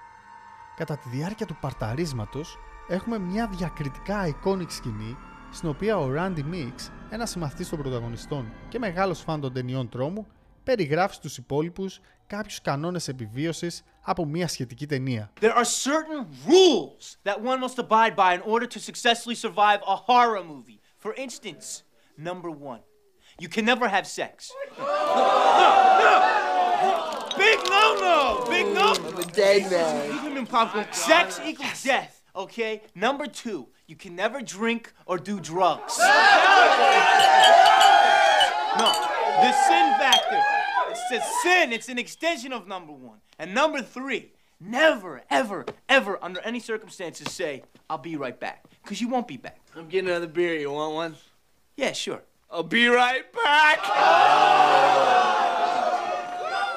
Κατά 0.77 0.97
τη 0.97 1.09
διάρκεια 1.09 1.47
του 1.47 1.57
παρταρίσματος 1.61 2.59
έχουμε 2.89 3.19
μια 3.19 3.47
διακριτικά 3.47 4.35
iconic 4.35 4.71
σκηνή 4.71 5.17
στην 5.51 5.69
οποία 5.69 5.99
ο 5.99 6.11
Randy 6.17 6.45
Mix, 6.53 6.91
ένας 7.11 7.31
συμμαθητής 7.31 7.69
των 7.69 7.79
πρωταγωνιστών 7.79 8.53
και 8.69 8.79
μεγάλος 8.79 9.21
φαν 9.21 9.41
των 9.41 9.53
ταινιών 9.53 9.89
τρόμου, 9.89 10.27
περιγράφει 10.65 11.15
στους 11.15 11.37
υπόλοιπους 11.37 12.01
κάποιους 12.30 12.62
κανόνες 12.62 13.08
επιβίωσης 13.08 13.84
από 14.02 14.26
μια 14.26 14.48
σχετική 14.48 14.86
ταινία. 14.86 15.32
There 15.42 15.56
are 15.56 15.66
certain 15.66 16.26
rules 16.48 17.18
that 17.24 17.42
one 17.42 17.60
must 17.60 17.78
abide 17.80 18.16
by 18.16 18.34
in 18.34 18.42
order 18.42 18.68
to 18.68 18.80
successfully 18.80 19.36
survive 19.36 19.80
a 19.88 19.96
horror 19.96 20.44
movie. 20.44 20.80
For 20.98 21.14
instance, 21.26 21.84
number 22.18 22.50
one, 22.50 22.82
you 23.40 23.50
can 23.56 23.66
never 23.72 23.88
have 23.96 24.06
sex. 24.20 24.52
Big 27.46 27.60
no 27.76 27.86
no! 28.08 28.20
Big 28.56 28.68
no! 28.80 28.88
I'm 29.08 29.18
a 29.18 29.28
dead 29.44 29.62
man. 29.72 30.16
Even 30.18 30.38
in 30.38 30.46
popcorn, 30.56 30.88
sex 30.92 31.40
equals 31.50 31.84
death, 31.84 32.14
okay? 32.44 32.74
Number 33.06 33.26
two, 33.44 33.60
you 33.88 33.96
can 34.04 34.14
never 34.24 34.40
drink 34.42 34.84
or 35.10 35.18
do 35.18 35.36
drugs. 35.52 35.94
No, 38.82 38.90
the 39.44 39.52
sin 39.68 39.88
factor. 40.02 40.42
It's 41.13 41.27
a 41.27 41.29
sin. 41.43 41.73
It's 41.73 41.89
an 41.89 41.99
extension 41.99 42.53
of 42.53 42.63
number 42.75 42.93
one. 42.93 43.19
And 43.41 43.49
number 43.61 43.81
three, 43.83 44.23
never, 44.61 45.13
ever, 45.41 45.61
ever, 45.89 46.13
under 46.27 46.41
any 46.51 46.61
circumstances, 46.61 47.27
say, 47.33 47.53
I'll 47.89 48.05
be 48.11 48.17
right 48.25 48.39
back. 48.47 48.59
Because 48.83 49.01
you 49.03 49.09
won't 49.09 49.29
be 49.35 49.37
back. 49.37 49.59
I'm 49.77 49.89
getting 49.89 50.09
another 50.09 50.29
beer. 50.39 50.55
You 50.65 50.71
want 50.71 50.95
one? 50.95 51.13
Yeah, 51.77 51.93
sure. 51.93 52.23
I'll 52.53 52.71
be 52.79 52.87
right 52.89 53.27
back. 53.45 53.79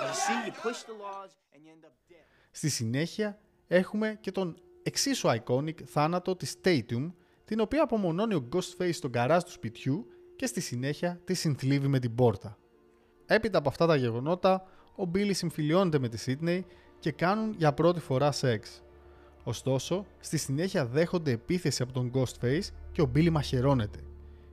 You 0.07 0.13
see, 0.25 0.37
you 0.45 0.51
push 0.67 0.79
the 0.89 0.95
laws 1.05 1.31
and 1.53 1.59
you 1.63 1.71
end 1.71 1.85
up 1.85 1.93
dead. 2.09 2.25
Στη 2.51 2.69
συνέχεια 2.69 3.39
έχουμε 3.67 4.17
και 4.21 4.31
τον 4.31 4.57
εξίσου 4.83 5.29
iconic 5.29 5.83
θάνατο 5.83 6.35
της 6.35 6.55
Tatum, 6.63 7.11
την 7.45 7.59
οποία 7.59 7.83
απομονώνει 7.83 8.33
ο 8.33 8.49
Ghostface 8.53 8.93
στον 8.93 9.11
καράζ 9.11 9.43
του 9.43 9.51
σπιτιού 9.51 10.07
και 10.35 10.45
στη 10.45 10.61
συνέχεια 10.61 11.21
τη 11.23 11.33
συνθλίβει 11.33 11.87
με 11.87 11.99
την 11.99 12.15
πόρτα. 12.15 12.57
Έπειτα 13.25 13.57
από 13.57 13.69
αυτά 13.69 13.85
τα 13.85 13.95
γεγονότα, 13.95 14.63
ο 14.95 15.03
Billy 15.13 15.31
συμφιλιώνεται 15.33 15.99
με 15.99 16.09
τη 16.09 16.23
Sydney 16.25 16.61
και 16.99 17.11
κάνουν 17.11 17.53
για 17.57 17.73
πρώτη 17.73 17.99
φορά 17.99 18.31
σεξ. 18.31 18.83
Ωστόσο, 19.43 20.05
στη 20.19 20.37
συνέχεια 20.37 20.85
δέχονται 20.85 21.31
επίθεση 21.31 21.81
από 21.81 21.93
τον 21.93 22.11
Ghostface 22.13 22.67
και 22.91 23.01
ο 23.01 23.11
Billy 23.15 23.29
μαχαιρώνεται. 23.29 23.99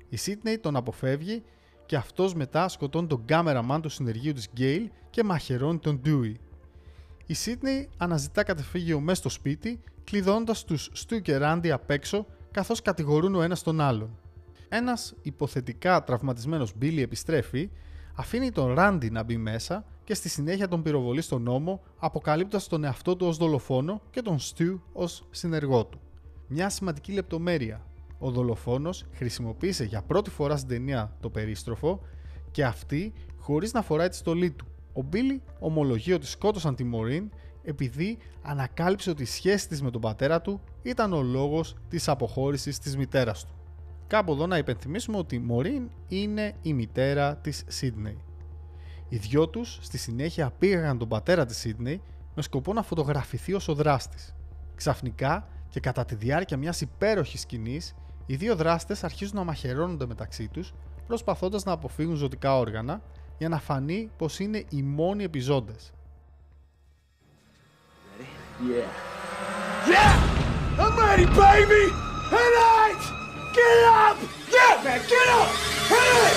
Η 0.08 0.18
Sydney 0.24 0.56
τον 0.60 0.76
αποφεύγει 0.76 1.42
και 1.86 1.96
αυτός 1.96 2.34
μετά 2.34 2.68
σκοτώνει 2.68 3.06
τον 3.06 3.24
κάμεραμαν 3.24 3.80
του 3.80 3.88
συνεργείου 3.88 4.32
της 4.32 4.48
Gale 4.56 4.86
και 5.10 5.24
μαχαιρώνει 5.24 5.78
τον 5.78 6.00
Dewey. 6.04 6.34
Η 7.26 7.34
Sydney 7.44 7.86
αναζητά 7.96 8.42
κατεφύγιο 8.42 9.00
μέσα 9.00 9.20
στο 9.20 9.28
σπίτι, 9.28 9.80
κλειδώνοντα 10.04 10.54
τους 10.66 10.90
Stu 10.96 11.22
και 11.22 11.38
Randy 11.42 11.68
απ' 11.68 11.90
έξω, 11.90 12.26
καθώς 12.50 12.82
κατηγορούν 12.82 13.34
ο 13.34 13.42
ένας 13.42 13.62
τον 13.62 13.80
άλλον. 13.80 14.18
Ένας 14.68 15.14
υποθετικά 15.22 16.04
τραυματισμένος 16.04 16.72
Billy 16.80 16.98
επιστρέφει, 16.98 17.70
αφήνει 18.14 18.50
τον 18.50 18.74
Randy 18.78 19.10
να 19.10 19.22
μπει 19.22 19.36
μέσα 19.36 19.84
και 20.04 20.14
στη 20.14 20.28
συνέχεια 20.28 20.68
τον 20.68 20.82
πυροβολεί 20.82 21.20
στον 21.20 21.42
νόμο, 21.42 21.80
αποκαλύπτοντας 21.98 22.66
τον 22.66 22.84
εαυτό 22.84 23.16
του 23.16 23.26
ως 23.26 23.36
δολοφόνο 23.36 24.00
και 24.10 24.22
τον 24.22 24.38
Stu 24.38 24.78
ως 24.92 25.26
συνεργό 25.30 25.84
του. 25.84 26.00
Μια 26.48 26.68
σημαντική 26.68 27.12
λεπτομέρεια. 27.12 27.84
Ο 28.18 28.30
δολοφόνος 28.30 29.04
χρησιμοποίησε 29.12 29.84
για 29.84 30.02
πρώτη 30.02 30.30
φορά 30.30 30.56
στην 30.56 30.68
ταινία 30.68 31.16
το 31.20 31.30
περίστροφο 31.30 32.00
και 32.50 32.64
αυτή 32.64 33.12
χωρίς 33.38 33.72
να 33.72 33.82
φοράει 33.82 34.08
τη 34.08 34.16
στολή 34.16 34.50
του. 34.50 34.66
Ο 34.92 35.00
Billy 35.12 35.40
ομολογεί 35.58 36.12
ότι 36.12 36.26
σκότωσαν 36.26 36.74
τη 36.74 36.84
Μωρίν 36.84 37.30
επειδή 37.62 38.18
ανακάλυψε 38.42 39.10
ότι 39.10 39.22
η 39.22 39.26
σχέση 39.26 39.68
της 39.68 39.82
με 39.82 39.90
τον 39.90 40.00
πατέρα 40.00 40.40
του 40.40 40.60
ήταν 40.82 41.12
ο 41.12 41.22
λόγος 41.22 41.76
της 41.88 42.08
αποχώρησης 42.08 42.78
της 42.78 42.96
μητέρας 42.96 43.44
του. 43.44 43.54
Κάπου 44.10 44.32
εδώ 44.32 44.46
να 44.46 44.58
υπενθυμίσουμε 44.58 45.16
ότι 45.16 45.34
η 45.34 45.38
Μωρίν 45.38 45.90
είναι 46.08 46.54
η 46.62 46.72
μητέρα 46.72 47.36
της 47.36 47.64
Σίδνεϊ. 47.66 48.24
Οι 49.08 49.16
δυο 49.16 49.48
τους 49.48 49.78
στη 49.80 49.98
συνέχεια 49.98 50.52
πήγαν 50.58 50.98
τον 50.98 51.08
πατέρα 51.08 51.44
της 51.44 51.56
Σίδνεϊ 51.56 52.02
με 52.34 52.42
σκοπό 52.42 52.72
να 52.72 52.82
φωτογραφηθεί 52.82 53.54
ως 53.54 53.68
ο 53.68 53.74
δράστης. 53.74 54.34
Ξαφνικά 54.74 55.48
και 55.68 55.80
κατά 55.80 56.04
τη 56.04 56.14
διάρκεια 56.14 56.56
μιας 56.56 56.80
υπέροχης 56.80 57.40
σκηνής, 57.40 57.94
οι 58.26 58.36
δύο 58.36 58.56
δράστες 58.56 59.04
αρχίζουν 59.04 59.36
να 59.36 59.44
μαχαιρώνονται 59.44 60.06
μεταξύ 60.06 60.48
τους 60.48 60.74
προσπαθώντας 61.06 61.64
να 61.64 61.72
αποφύγουν 61.72 62.16
ζωτικά 62.16 62.58
όργανα 62.58 63.02
για 63.38 63.48
να 63.48 63.58
φανεί 63.58 64.10
πως 64.16 64.38
είναι 64.38 64.64
οι 64.68 64.82
μόνοι 64.82 65.24
επιζώντες. 65.24 65.92
I'm 70.82 70.98
ready, 70.98 71.26
baby. 71.26 71.84
All 72.38 72.50
right. 72.60 73.19
Get 73.57 73.85
up. 74.02 74.16
Yeah, 74.54 74.85
man. 74.85 75.00
Get 75.12 75.28
up. 75.40 75.50
Hit 75.90 76.09
it. 76.26 76.35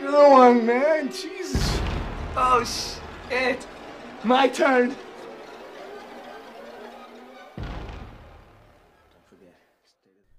Good 0.00 0.30
one, 0.32 0.58
man. 0.66 1.02
Jesus. 1.08 1.66
Oh 2.36 2.62
shit. 2.64 3.60
My 4.24 4.48
turn. 4.48 4.90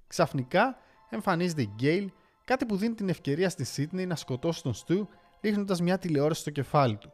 Ξαφνικά 0.08 0.78
εμφανίζεται 1.10 1.62
η 1.62 1.72
Γκέιλ, 1.76 2.12
κάτι 2.46 2.66
που 2.66 2.76
δίνει 2.76 2.94
την 2.94 3.10
ευκαιρία 3.10 3.50
στη 3.50 3.64
Σίτνεϊ 3.64 4.06
να 4.06 4.16
σκοτώσει 4.16 4.64
τον 4.64 4.74
Στου 4.74 5.10
ρίχνοντας 5.42 5.82
μια 5.82 5.98
τηλεόραση 5.98 6.42
στο 6.42 6.50
κεφάλι 6.50 6.98
του. 6.98 7.14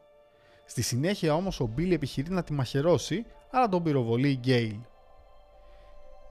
Στη 0.71 0.81
συνέχεια 0.81 1.33
όμως 1.33 1.59
ο 1.59 1.65
Μπίλι 1.65 1.93
επιχειρεί 1.93 2.29
να 2.29 2.43
τη 2.43 2.53
μαχαιρώσει, 2.53 3.25
αλλά 3.51 3.69
τον 3.69 3.83
πυροβολεί 3.83 4.29
η 4.29 4.37
Γκέιλ. 4.39 4.75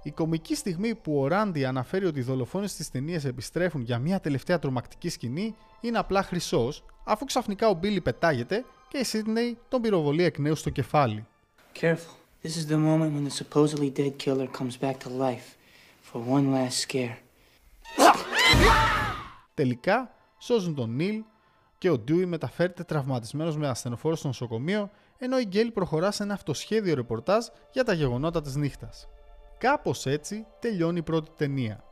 Η 0.02 0.10
κομική 0.10 0.54
στιγμή 0.54 0.94
που 0.94 1.20
ο 1.20 1.26
Ράντι 1.26 1.64
αναφέρει 1.64 2.06
ότι 2.06 2.18
οι 2.18 2.22
δολοφόνες 2.22 2.74
της 2.74 2.90
ταινίας 2.90 3.24
επιστρέφουν 3.24 3.82
για 3.82 3.98
μια 3.98 4.20
τελευταία 4.20 4.58
τρομακτική 4.58 5.08
σκηνή 5.08 5.54
είναι 5.80 5.98
απλά 5.98 6.22
χρυσός, 6.22 6.84
αφού 7.04 7.24
ξαφνικά 7.24 7.68
ο 7.68 7.74
Μπίλι 7.74 8.00
πετάγεται 8.00 8.64
και 8.88 8.98
η 8.98 9.04
Σίτνεϊ 9.04 9.58
τον 9.68 9.80
πυροβολεί 9.80 10.24
εκ 10.24 10.38
νέου 10.38 10.54
στο 10.54 10.70
κεφάλι. 10.70 11.26
Careful. 11.80 11.94
This 12.42 12.56
is 12.56 12.66
the 12.66 12.78
moment 12.78 13.12
when 13.14 13.24
the 13.28 13.44
supposedly 13.44 13.90
dead 13.90 14.18
killer 14.24 14.46
comes 14.58 14.76
back 14.80 14.96
to 15.04 15.08
life 15.08 15.56
for 16.02 16.20
one 16.36 16.52
last 16.52 16.88
scare. 16.88 17.16
Τελικά 19.54 20.14
σώζουν 20.38 20.74
τον 20.74 20.94
Νίλ 20.94 21.22
και 21.80 21.90
ο 21.90 21.98
Ντούι 21.98 22.26
μεταφέρεται 22.26 22.84
τραυματισμένος 22.84 23.56
με 23.56 23.68
ασθενοφόρο 23.68 24.16
στο 24.16 24.26
νοσοκομείο, 24.26 24.90
ενώ 25.18 25.38
η 25.38 25.44
Γκέλ 25.44 25.70
προχωρά 25.72 26.10
σε 26.10 26.22
ένα 26.22 26.34
αυτοσχέδιο 26.34 26.94
ρεπορτάζ 26.94 27.46
για 27.72 27.84
τα 27.84 27.92
γεγονότα 27.92 28.40
της 28.40 28.54
νύχτας. 28.54 29.08
Κάπως 29.58 30.06
έτσι 30.06 30.46
τελειώνει 30.58 30.98
η 30.98 31.02
πρώτη 31.02 31.30
ταινία. 31.36 31.84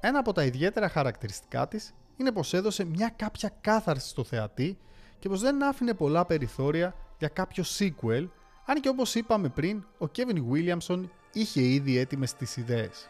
Ένα 0.00 0.18
από 0.18 0.32
τα 0.32 0.44
ιδιαίτερα 0.44 0.88
χαρακτηριστικά 0.88 1.68
της 1.68 1.94
είναι 2.16 2.32
πως 2.32 2.54
έδωσε 2.54 2.84
μια 2.84 3.12
κάποια 3.16 3.52
κάθαρση 3.60 4.08
στο 4.08 4.24
θεατή 4.24 4.78
και 5.18 5.28
πως 5.28 5.40
δεν 5.40 5.62
άφηνε 5.64 5.94
πολλά 5.94 6.24
περιθώρια 6.24 6.94
για 7.18 7.28
κάποιο 7.28 7.64
sequel, 7.78 8.28
αν 8.66 8.80
και 8.80 8.88
όπως 8.88 9.14
είπαμε 9.14 9.48
πριν, 9.48 9.84
ο 9.98 10.06
Kevin 10.16 10.42
Williamson 10.52 11.08
είχε 11.32 11.60
ήδη 11.60 11.98
έτοιμες 11.98 12.34
τις 12.34 12.56
ιδέες. 12.56 13.08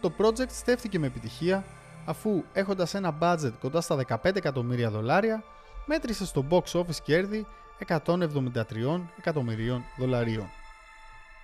Το 0.00 0.12
project 0.18 0.50
στέφθηκε 0.50 0.98
με 0.98 1.06
επιτυχία 1.06 1.64
αφού 2.04 2.44
έχοντας 2.52 2.94
ένα 2.94 3.18
budget 3.20 3.52
κοντά 3.60 3.80
στα 3.80 4.04
15 4.08 4.36
εκατομμύρια 4.36 4.90
δολάρια 4.90 5.44
μέτρησε 5.86 6.26
στο 6.26 6.46
box 6.50 6.80
office 6.80 7.00
κέρδη 7.02 7.46
173 7.86 9.00
εκατομμυρίων 9.18 9.84
δολαρίων. 9.98 10.48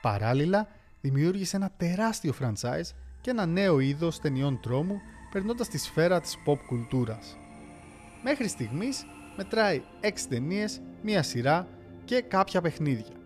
Παράλληλα, 0.00 0.68
δημιούργησε 1.00 1.56
ένα 1.56 1.70
τεράστιο 1.76 2.34
franchise 2.40 2.94
και 3.20 3.30
ένα 3.30 3.46
νέο 3.46 3.78
είδος 3.78 4.20
ταινιών 4.20 4.60
τρόμου 4.60 5.00
περνώντας 5.32 5.68
τη 5.68 5.78
σφαίρα 5.78 6.20
της 6.20 6.36
pop 6.46 6.58
κουλτούρας. 6.66 7.36
Μέχρι 8.22 8.48
στιγμής 8.48 9.04
μετράει 9.36 9.82
6 10.00 10.26
ταινίες, 10.28 10.80
μία 11.02 11.22
σειρά 11.22 11.68
και 12.04 12.20
κάποια 12.20 12.60
παιχνίδια. 12.60 13.16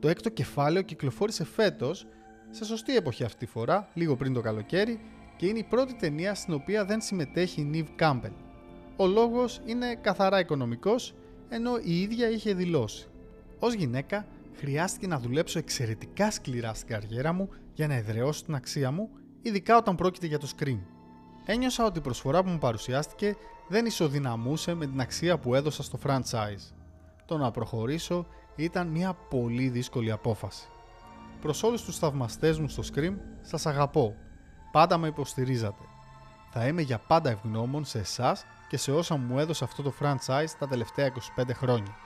Το 0.00 0.08
έκτο 0.08 0.28
κεφάλαιο 0.28 0.82
κυκλοφόρησε 0.82 1.44
φέτος, 1.44 2.06
σε 2.50 2.64
σωστή 2.64 2.96
εποχή 2.96 3.24
αυτή 3.24 3.38
τη 3.38 3.46
φορά, 3.46 3.88
λίγο 3.94 4.16
πριν 4.16 4.32
το 4.32 4.40
καλοκαίρι, 4.40 5.00
και 5.40 5.46
είναι 5.46 5.58
η 5.58 5.64
πρώτη 5.64 5.94
ταινία 5.94 6.34
στην 6.34 6.54
οποία 6.54 6.84
δεν 6.84 7.00
συμμετέχει 7.00 7.60
η 7.60 7.64
Νίβ 7.64 7.88
Κάμπελ. 7.96 8.32
Ο 8.96 9.06
λόγος 9.06 9.60
είναι 9.64 9.94
καθαρά 9.94 10.38
οικονομικός, 10.38 11.14
ενώ 11.48 11.76
η 11.82 12.00
ίδια 12.00 12.30
είχε 12.30 12.54
δηλώσει. 12.54 13.08
Ως 13.58 13.74
γυναίκα, 13.74 14.26
χρειάστηκε 14.54 15.06
να 15.06 15.18
δουλέψω 15.18 15.58
εξαιρετικά 15.58 16.30
σκληρά 16.30 16.74
στην 16.74 16.88
καριέρα 16.88 17.32
μου 17.32 17.48
για 17.74 17.86
να 17.86 17.94
εδραιώσω 17.94 18.44
την 18.44 18.54
αξία 18.54 18.90
μου, 18.90 19.10
ειδικά 19.42 19.76
όταν 19.76 19.96
πρόκειται 19.96 20.26
για 20.26 20.38
το 20.38 20.48
screen. 20.58 20.80
Ένιωσα 21.46 21.84
ότι 21.84 21.98
η 21.98 22.02
προσφορά 22.02 22.42
που 22.42 22.50
μου 22.50 22.58
παρουσιάστηκε 22.58 23.36
δεν 23.68 23.86
ισοδυναμούσε 23.86 24.74
με 24.74 24.86
την 24.86 25.00
αξία 25.00 25.38
που 25.38 25.54
έδωσα 25.54 25.82
στο 25.82 25.98
franchise. 26.06 26.74
Το 27.26 27.36
να 27.36 27.50
προχωρήσω 27.50 28.26
ήταν 28.56 28.88
μια 28.88 29.12
πολύ 29.14 29.68
δύσκολη 29.68 30.10
απόφαση. 30.10 30.68
Προς 31.40 31.62
όλους 31.62 31.84
τους 31.84 31.98
θαυμαστές 31.98 32.58
μου 32.58 32.68
στο 32.68 32.82
Scream, 32.94 33.14
σας 33.40 33.66
αγαπώ. 33.66 34.16
Πάντα 34.70 34.98
με 34.98 35.08
υποστηρίζατε. 35.08 35.82
Θα 36.50 36.66
είμαι 36.66 36.82
για 36.82 36.98
πάντα 36.98 37.30
ευγνώμων 37.30 37.84
σε 37.84 37.98
εσάς 37.98 38.44
και 38.68 38.76
σε 38.76 38.92
όσα 38.92 39.16
μου 39.16 39.38
έδωσε 39.38 39.64
αυτό 39.64 39.82
το 39.82 39.92
franchise 40.00 40.50
τα 40.58 40.68
τελευταία 40.68 41.12
25 41.36 41.50
χρόνια. 41.54 41.96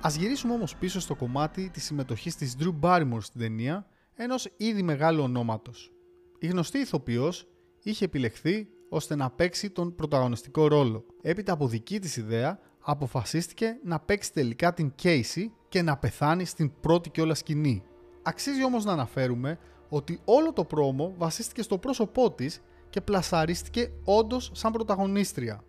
Ας 0.00 0.14
γυρίσουμε 0.14 0.52
όμως 0.52 0.76
πίσω 0.76 1.00
στο 1.00 1.14
κομμάτι 1.14 1.70
της 1.70 1.84
συμμετοχής 1.84 2.36
της 2.36 2.56
Drew 2.60 2.74
Barrymore 2.80 3.22
στην 3.22 3.40
ταινία, 3.40 3.86
ενός 4.14 4.48
ήδη 4.56 4.82
μεγάλου 4.82 5.22
ονόματος. 5.22 5.92
Η 6.38 6.46
γνωστή 6.46 6.78
ηθοποιός 6.78 7.46
είχε 7.82 8.04
επιλεχθεί 8.04 8.68
ώστε 8.88 9.14
να 9.14 9.30
παίξει 9.30 9.70
τον 9.70 9.94
πρωταγωνιστικό 9.94 10.66
ρόλο. 10.66 11.04
Έπειτα 11.22 11.52
από 11.52 11.68
δική 11.68 11.98
της 11.98 12.16
ιδέα, 12.16 12.58
αποφασίστηκε 12.84 13.78
να 13.84 14.00
παίξει 14.00 14.32
τελικά 14.32 14.74
την 14.74 14.94
Casey 15.02 15.46
και 15.68 15.82
να 15.82 15.96
πεθάνει 15.96 16.44
στην 16.44 16.72
πρώτη 16.80 17.10
κιόλας 17.10 17.38
σκηνή. 17.38 17.82
Αξίζει 18.22 18.64
όμως 18.64 18.84
να 18.84 18.92
αναφέρουμε 18.92 19.58
ότι 19.88 20.20
όλο 20.24 20.52
το 20.52 20.64
πρόμο 20.64 21.14
βασίστηκε 21.16 21.62
στο 21.62 21.78
πρόσωπό 21.78 22.30
της 22.30 22.62
και 22.90 23.00
πλασαρίστηκε 23.00 23.92
όντως 24.04 24.50
σαν 24.54 24.72
πρωταγωνίστρια. 24.72 25.64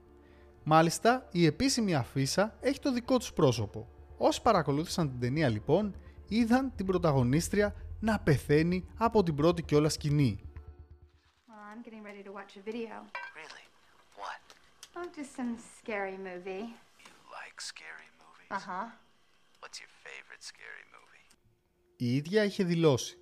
Μάλιστα, 0.64 1.28
η 1.32 1.46
επίσημη 1.46 1.96
αφίσα 1.96 2.58
έχει 2.62 2.80
το 2.80 2.92
δικό 2.92 3.18
τους 3.18 3.34
πρόσωπο. 3.34 3.88
Όσοι 4.18 4.42
παρακολούθησαν 4.42 5.10
την 5.10 5.20
ταινία 5.20 5.50
λοιπόν, 5.50 5.96
είδαν 6.28 6.72
την 6.76 6.86
πρωταγωνίστρια 6.86 7.76
να 8.00 8.20
πεθαίνει 8.20 8.86
από 8.98 9.24
την 9.24 9.36
πρώτη 9.36 9.64
κιόλας 9.64 9.94
σκηνή. 9.94 10.40
Well, 11.48 11.64
I'm 11.72 11.82
getting 11.88 12.04
ready 12.04 12.24
to 12.28 12.32
watch 12.32 12.54
a 12.58 12.64
video. 12.72 12.96
Really? 13.40 13.66
Oh, 14.98 15.08
just 15.18 15.36
some 15.36 15.58
scary 15.80 16.18
movie. 16.30 16.85
You 17.56 17.62
like 17.62 17.68
scary 17.74 18.10
movies? 18.22 18.52
Uh 18.52 18.70
huh. 18.70 18.88
What's 19.62 19.80
your 19.80 19.92
favorite 20.04 20.44
scary 20.44 20.86
movie? 20.96 21.36
Η 21.98 22.16
ίδια 22.16 22.44
είχε 22.44 22.64
δηλώσει 22.64 23.18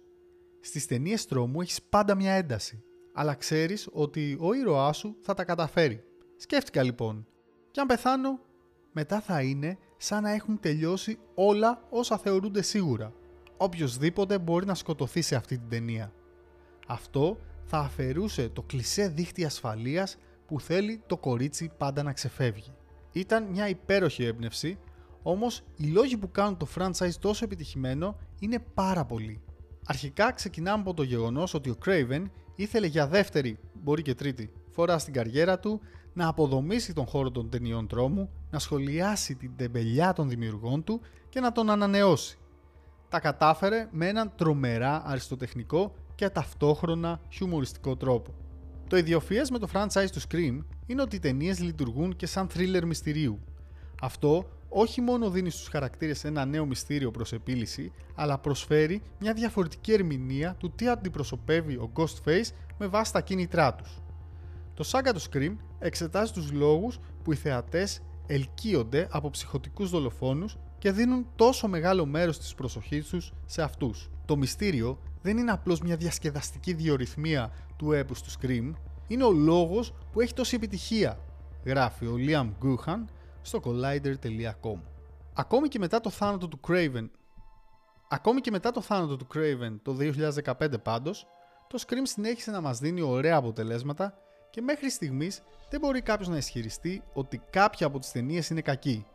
«Στις 0.62 0.88
ταινίες 0.88 1.26
τρόμου 1.26 1.62
έχεις 1.62 1.82
πάντα 1.82 2.16
μια 2.16 2.34
ένταση, 2.34 2.84
αλλά 3.14 3.36
ξέρεις 3.36 3.90
ότι 3.92 4.38
ο 4.40 4.54
ήρωάς 4.54 4.98
σου 4.98 5.18
θα 5.22 5.34
τα 5.34 5.44
καταφέρει». 5.44 6.04
Σκέφτηκα 6.38 6.84
λοιπόν, 6.84 7.28
και 7.72 7.80
αν 7.80 7.88
πεθάνω, 7.88 8.40
μετά 8.92 9.22
θα 9.22 9.42
είναι 9.42 9.78
σαν 9.98 10.24
να 10.24 10.30
έχουν 10.32 10.60
τελειώσει 10.60 11.20
όλα 11.36 11.88
όσα 11.90 12.18
θεωρούνται 12.18 12.62
σίγουρα. 12.62 13.14
Οποιοςδήποτε 13.58 14.40
μπορεί 14.40 14.66
να 14.66 14.76
σκοτωθεί 14.76 15.22
σε 15.22 15.36
αυτή 15.36 15.58
την 15.58 15.70
ταινία. 15.70 16.14
Αυτό 16.88 17.38
θα 17.66 17.78
αφαιρούσε 17.78 18.50
το 18.50 18.62
κλισέ 18.62 19.08
δίχτυ 19.08 19.46
ασφαλείας 19.46 20.18
που 20.46 20.60
θέλει 20.60 21.04
το 21.08 21.18
κορίτσι 21.18 21.72
πάντα 21.78 22.04
να 22.04 22.14
ξεφεύγει. 22.14 22.74
Ήταν 23.14 23.44
μια 23.44 23.70
υπέροχη 23.70 24.24
έμπνευση, 24.24 24.78
όμως 25.24 25.64
οι 25.76 25.86
λόγοι 25.86 26.18
που 26.18 26.32
κάνουν 26.32 26.58
το 26.58 26.68
franchise 26.76 27.14
τόσο 27.20 27.46
επιτυχημένο 27.46 28.16
είναι 28.40 28.60
πάρα 28.74 29.06
πολλοί. 29.06 29.42
Αρχικά 29.86 30.32
ξεκινάμε 30.32 30.82
από 30.82 30.94
το 30.94 31.04
γεγονός 31.04 31.54
ότι 31.54 31.70
ο 31.70 31.76
Craven 31.86 32.24
ήθελε 32.56 32.88
για 32.88 33.08
δεύτερη, 33.08 33.60
μπορεί 33.84 34.02
και 34.02 34.16
τρίτη, 34.16 34.52
φορά 34.70 34.98
στην 34.98 35.14
καριέρα 35.14 35.60
του 35.60 35.82
να 36.14 36.28
αποδομήσει 36.28 36.94
τον 36.94 37.06
χώρο 37.06 37.32
των 37.32 37.50
ταινιών 37.50 37.88
τρόμου, 37.88 38.30
να 38.50 38.60
σχολιάσει 38.60 39.36
την 39.36 39.56
τεμπελιά 39.56 40.14
των 40.14 40.30
δημιουργών 40.30 40.84
του 40.84 41.02
και 41.30 41.40
να 41.40 41.52
τον 41.52 41.70
ανανεώσει. 41.70 42.38
Τα 43.10 43.20
κατάφερε 43.20 43.88
με 43.92 44.08
έναν 44.08 44.34
τρομερά 44.36 45.04
αριστοτεχνικό 45.06 45.96
και 46.16 46.30
ταυτόχρονα 46.30 47.20
χιουμοριστικό 47.30 47.96
τρόπο. 47.96 48.34
Το 48.94 49.00
ιδιοφυές 49.00 49.50
με 49.50 49.60
το 49.60 49.68
franchise 49.74 50.08
του 50.12 50.22
Scream 50.22 50.60
είναι 50.86 51.02
ότι 51.02 51.16
οι 51.16 51.20
ταινίες 51.20 51.60
λειτουργούν 51.60 52.16
και 52.16 52.26
σαν 52.26 52.48
thriller 52.54 52.82
μυστηρίου. 52.86 53.40
Αυτό 54.02 54.50
όχι 54.70 55.02
μόνο 55.02 55.30
δίνει 55.30 55.50
στους 55.50 55.68
χαρακτήρες 55.68 56.24
ένα 56.24 56.46
νέο 56.46 56.66
μυστήριο 56.66 57.12
προς 57.12 57.34
επίλυση, 57.34 57.92
αλλά 58.16 58.38
προσφέρει 58.38 59.02
μια 59.20 59.34
διαφορετική 59.34 59.92
ερμηνεία 59.92 60.56
του 60.60 60.72
τι 60.72 60.88
αντιπροσωπεύει 60.88 61.74
ο 61.74 61.92
Ghostface 61.96 62.50
με 62.78 62.88
βάση 62.88 63.14
τα 63.14 63.22
κίνητρά 63.22 63.76
τους. 63.76 64.02
Το 64.74 64.84
σάγκα 64.84 65.14
του 65.14 65.22
Scream 65.22 65.56
εξετάζει 65.80 66.32
τους 66.32 66.52
λόγους 66.52 67.00
που 67.24 67.32
οι 67.32 67.36
θεατές 67.36 68.02
ελκύονται 68.28 69.08
από 69.12 69.30
ψυχοτικούς 69.30 69.90
δολοφόνους 69.90 70.58
και 70.78 70.92
δίνουν 70.92 71.28
τόσο 71.36 71.68
μεγάλο 71.68 72.06
μέρος 72.06 72.40
της 72.40 72.54
προσοχής 72.54 73.08
τους 73.08 73.34
σε 73.46 73.62
αυτούς. 73.62 74.10
Το 74.26 74.38
μυστήριο 74.38 75.00
δεν 75.24 75.38
είναι 75.38 75.52
απλώς 75.52 75.82
μια 75.82 75.96
διασκεδαστική 75.96 76.74
διορυθμία 76.74 77.52
του 77.78 77.92
έπους 77.92 78.22
του 78.22 78.30
Scream, 78.32 78.74
είναι 79.08 79.24
ο 79.24 79.32
λόγος 79.32 79.94
που 80.12 80.22
έχει 80.22 80.34
τόση 80.34 80.56
επιτυχία, 80.56 81.20
γράφει 81.66 82.06
ο 82.06 82.16
Liam 82.18 82.50
Guhan 82.64 83.04
στο 83.42 83.60
collider.com. 83.64 84.80
Ακόμη 85.34 85.68
και 85.68 85.80
μετά 85.80 86.02
το 86.02 86.10
θάνατο 86.10 86.48
του 86.48 86.60
Craven 86.68 87.10
Ακόμη 88.14 88.42
και 88.42 88.52
μετά 88.52 88.72
το 88.72 88.82
θάνατο 88.82 89.18
του 89.18 89.28
Craven 89.34 89.80
το 89.82 89.98
2015 90.60 90.84
πάντως, 90.84 91.28
το 91.68 91.84
Scream 91.88 92.02
συνέχισε 92.04 92.52
να 92.52 92.62
μας 92.62 92.80
δίνει 92.80 93.02
ωραία 93.02 93.36
αποτελέσματα 93.36 94.18
και 94.50 94.62
μέχρι 94.62 94.90
στιγμής 94.90 95.42
δεν 95.70 95.80
μπορεί 95.80 96.02
κάποιος 96.02 96.28
να 96.28 96.38
ισχυριστεί 96.38 97.04
ότι 97.14 97.42
κάποια 97.50 97.88
από 97.88 98.00
τις 98.00 98.12
ταινίες 98.12 98.50
είναι 98.50 98.62
κακή. 98.62 99.06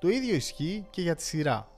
Το 0.00 0.08
ίδιο 0.08 0.34
ισχύει 0.34 0.86
και 0.90 1.02
για 1.02 1.14
τη 1.14 1.22
σειρά. 1.22 1.68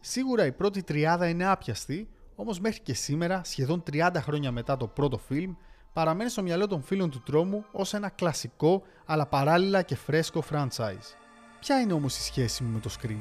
Σίγουρα 0.00 0.46
η 0.46 0.52
πρώτη 0.52 0.82
τριάδα 0.82 1.28
είναι 1.28 1.46
άπιαστη, 1.46 2.08
όμως 2.36 2.60
μέχρι 2.60 2.80
και 2.80 2.94
σήμερα, 2.94 3.40
σχεδόν 3.44 3.82
30 3.92 4.10
χρόνια 4.16 4.52
μετά 4.52 4.76
το 4.76 4.86
πρώτο 4.86 5.18
φιλμ, 5.18 5.54
παραμένει 5.92 6.30
στο 6.30 6.42
μυαλό 6.42 6.66
των 6.66 6.82
φίλων 6.82 7.10
του 7.10 7.22
τρόμου 7.22 7.64
ως 7.72 7.94
ένα 7.94 8.08
κλασικό 8.08 8.82
αλλά 9.06 9.26
παράλληλα 9.26 9.82
και 9.82 9.96
φρέσκο 9.96 10.42
franchise. 10.50 11.14
Ποια 11.60 11.80
είναι 11.80 11.92
όμως 11.92 12.18
η 12.18 12.22
σχέση 12.22 12.62
μου 12.62 12.72
με 12.72 12.80
το 12.80 12.90
Scream? 13.00 13.20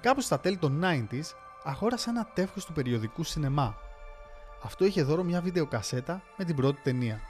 Κάπου 0.00 0.20
στα 0.20 0.40
τέλη 0.40 0.56
των 0.56 0.80
90s 0.84 1.22
αγόρασα 1.64 2.10
ένα 2.10 2.30
τεύχος 2.34 2.64
του 2.64 2.72
περιοδικού 2.72 3.22
σινεμά. 3.22 3.74
Αυτό 4.62 4.84
είχε 4.84 5.02
δώρο 5.02 5.22
μια 5.22 5.40
βιντεοκασέτα 5.40 6.22
με 6.36 6.44
την 6.44 6.56
πρώτη 6.56 6.80
ταινία. 6.82 7.20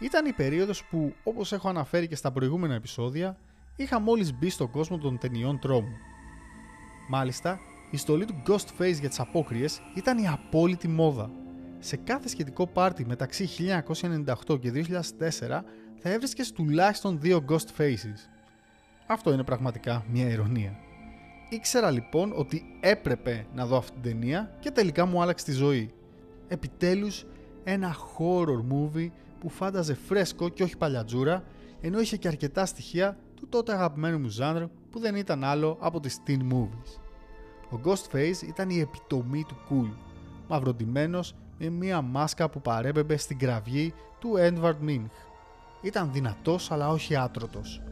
Ήταν 0.00 0.26
η 0.26 0.32
περίοδος 0.32 0.84
που, 0.84 1.14
όπως 1.24 1.52
έχω 1.52 1.68
αναφέρει 1.68 2.08
και 2.08 2.16
στα 2.16 2.32
προηγούμενα 2.32 2.74
επεισόδια, 2.74 3.36
είχα 3.76 4.00
μόλις 4.00 4.34
μπει 4.34 4.50
στον 4.50 4.70
κόσμο 4.70 4.98
των 4.98 5.18
ταινιών 5.18 5.58
τρόμου. 5.58 5.96
Μάλιστα, 7.08 7.60
η 7.90 7.96
στολή 7.96 8.24
του 8.24 8.42
Ghostface 8.46 8.98
για 9.00 9.08
τις 9.08 9.20
απόκριες 9.20 9.80
ήταν 9.94 10.18
η 10.18 10.28
απόλυτη 10.28 10.88
μόδα. 10.88 11.30
Σε 11.78 11.96
κάθε 11.96 12.28
σχετικό 12.28 12.66
πάρτι 12.66 13.06
μεταξύ 13.06 13.48
1998 14.46 14.60
και 14.60 14.72
2004 14.74 15.62
θα 15.98 16.10
έβρισκες 16.10 16.52
τουλάχιστον 16.52 17.20
δύο 17.20 17.44
Ghostfaces. 17.48 18.28
Αυτό 19.06 19.32
είναι 19.32 19.44
πραγματικά 19.44 20.04
μια 20.10 20.28
ηρωνία. 20.28 20.78
Ήξερα 21.48 21.90
λοιπόν 21.90 22.32
ότι 22.36 22.62
έπρεπε 22.80 23.46
να 23.54 23.66
δω 23.66 23.76
αυτή 23.76 23.92
την 23.92 24.02
ταινία 24.02 24.56
και 24.60 24.70
τελικά 24.70 25.06
μου 25.06 25.22
άλλαξε 25.22 25.44
τη 25.44 25.52
ζωή. 25.52 25.92
Επιτέλους 26.48 27.24
ένα 27.64 27.96
horror 27.96 28.72
movie 28.72 29.08
που 29.40 29.48
φάνταζε 29.48 29.94
φρέσκο 29.94 30.48
και 30.48 30.62
όχι 30.62 30.76
παλιατζούρα 30.76 31.44
ενώ 31.80 32.00
είχε 32.00 32.16
και 32.16 32.28
αρκετά 32.28 32.66
στοιχεία 32.66 33.18
του 33.34 33.48
τότε 33.48 33.72
αγαπημένου 33.72 34.18
μου 34.18 34.28
ζάνρου 34.28 34.70
που 34.90 34.98
δεν 34.98 35.14
ήταν 35.14 35.44
άλλο 35.44 35.76
από 35.80 36.00
τις 36.00 36.18
teen 36.26 36.52
movies. 36.52 37.09
Ο 37.70 37.80
Ghostface 37.84 38.42
ήταν 38.46 38.70
η 38.70 38.78
επιτομή 38.78 39.44
του 39.44 39.56
cool, 39.70 39.96
μαυροντημένος 40.48 41.34
με 41.58 41.68
μία 41.68 42.02
μάσκα 42.02 42.48
που 42.48 42.60
παρέπεμπε 42.60 43.16
στην 43.16 43.38
κραυγή 43.38 43.94
του 44.18 44.34
Edward 44.38 44.88
Minch. 44.88 45.10
Ήταν 45.82 46.12
δυνατός 46.12 46.70
αλλά 46.70 46.88
όχι 46.88 47.16
άτρωτος. 47.16 47.82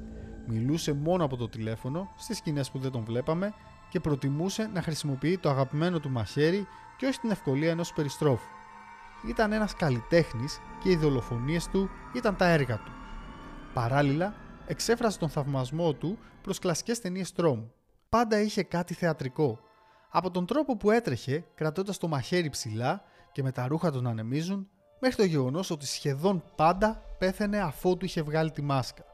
Μιλούσε 0.46 0.92
μόνο 0.92 1.24
από 1.24 1.36
το 1.36 1.48
τηλέφωνο 1.48 2.08
στις 2.16 2.36
σκηνές 2.36 2.70
που 2.70 2.78
δεν 2.78 2.90
τον 2.90 3.04
βλέπαμε 3.04 3.54
και 3.88 4.00
προτιμούσε 4.00 4.70
να 4.74 4.82
χρησιμοποιεί 4.82 5.38
το 5.38 5.50
αγαπημένο 5.50 6.00
του 6.00 6.10
μαχαίρι 6.10 6.66
και 6.96 7.06
όχι 7.06 7.20
την 7.20 7.30
ευκολία 7.30 7.70
ενός 7.70 7.92
περιστρόφου. 7.92 8.48
Ήταν 9.28 9.52
ένας 9.52 9.74
καλλιτέχνης 9.74 10.60
και 10.82 10.90
οι 10.90 10.96
δολοφονίες 10.96 11.68
του 11.68 11.90
ήταν 12.14 12.36
τα 12.36 12.46
έργα 12.48 12.76
του. 12.76 12.92
Παράλληλα, 13.74 14.34
εξέφρασε 14.66 15.18
τον 15.18 15.28
θαυμασμό 15.28 15.92
του 15.92 16.18
προς 16.42 16.58
κλασικές 16.58 17.00
ταινίες 17.00 17.32
τρόμου. 17.32 17.72
Πάντα 18.08 18.40
είχε 18.40 18.62
κάτι 18.62 18.94
θεατρικό. 18.94 19.58
Από 20.18 20.30
τον 20.30 20.46
τρόπο 20.46 20.76
που 20.76 20.90
έτρεχε, 20.90 21.44
κρατώντας 21.54 21.98
το 21.98 22.08
μαχαίρι 22.08 22.50
ψηλά 22.50 23.02
και 23.32 23.42
με 23.42 23.52
τα 23.52 23.66
ρούχα 23.66 23.90
τον 23.90 24.06
ανεμίζουν, 24.06 24.68
μέχρι 25.00 25.16
το 25.16 25.24
γεγονός 25.24 25.70
ότι 25.70 25.86
σχεδόν 25.86 26.44
πάντα 26.56 27.02
πέθαινε 27.18 27.58
αφότου 27.58 28.04
είχε 28.04 28.22
βγάλει 28.22 28.50
τη 28.50 28.62
μάσκα. 28.62 29.04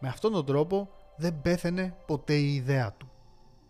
Με 0.00 0.08
αυτόν 0.08 0.32
τον 0.32 0.46
τρόπο 0.46 0.90
δεν 1.16 1.40
πέθαινε 1.40 1.96
ποτέ 2.06 2.34
η 2.34 2.54
ιδέα 2.54 2.92
του. 2.92 3.10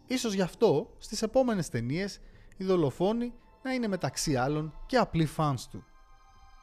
Ίσως 0.07 0.33
γι' 0.33 0.43
αυτό 0.43 0.91
στις 0.99 1.23
επόμενες 1.23 1.69
ταινίες 1.69 2.21
οι 2.57 2.65
δολοφόνοι 2.65 3.33
να 3.63 3.73
είναι 3.73 3.89
μεταξύ 3.89 4.37
άλλων 4.37 4.75
και 4.87 4.97
απλοί 4.97 5.29
fans 5.37 5.61
του. 5.71 5.85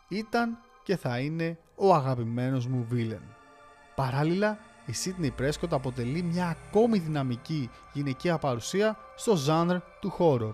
Ήταν 0.10 0.58
και 0.84 0.98
θα 0.98 1.20
είναι 1.20 1.58
ο 1.76 1.94
αγαπημένος 1.94 2.68
μου 2.68 2.86
βίλεν. 2.90 3.22
Παράλληλα, 3.96 4.60
η 4.86 4.94
Sydney 5.04 5.42
Prescott 5.42 5.70
αποτελεί 5.70 6.22
μια 6.22 6.48
ακόμη 6.48 6.98
δυναμική 6.98 7.70
γυναικεία 7.94 8.38
παρουσία 8.38 8.98
στο 9.16 9.38
genre 9.48 9.78
του 10.00 10.14
horror. 10.18 10.54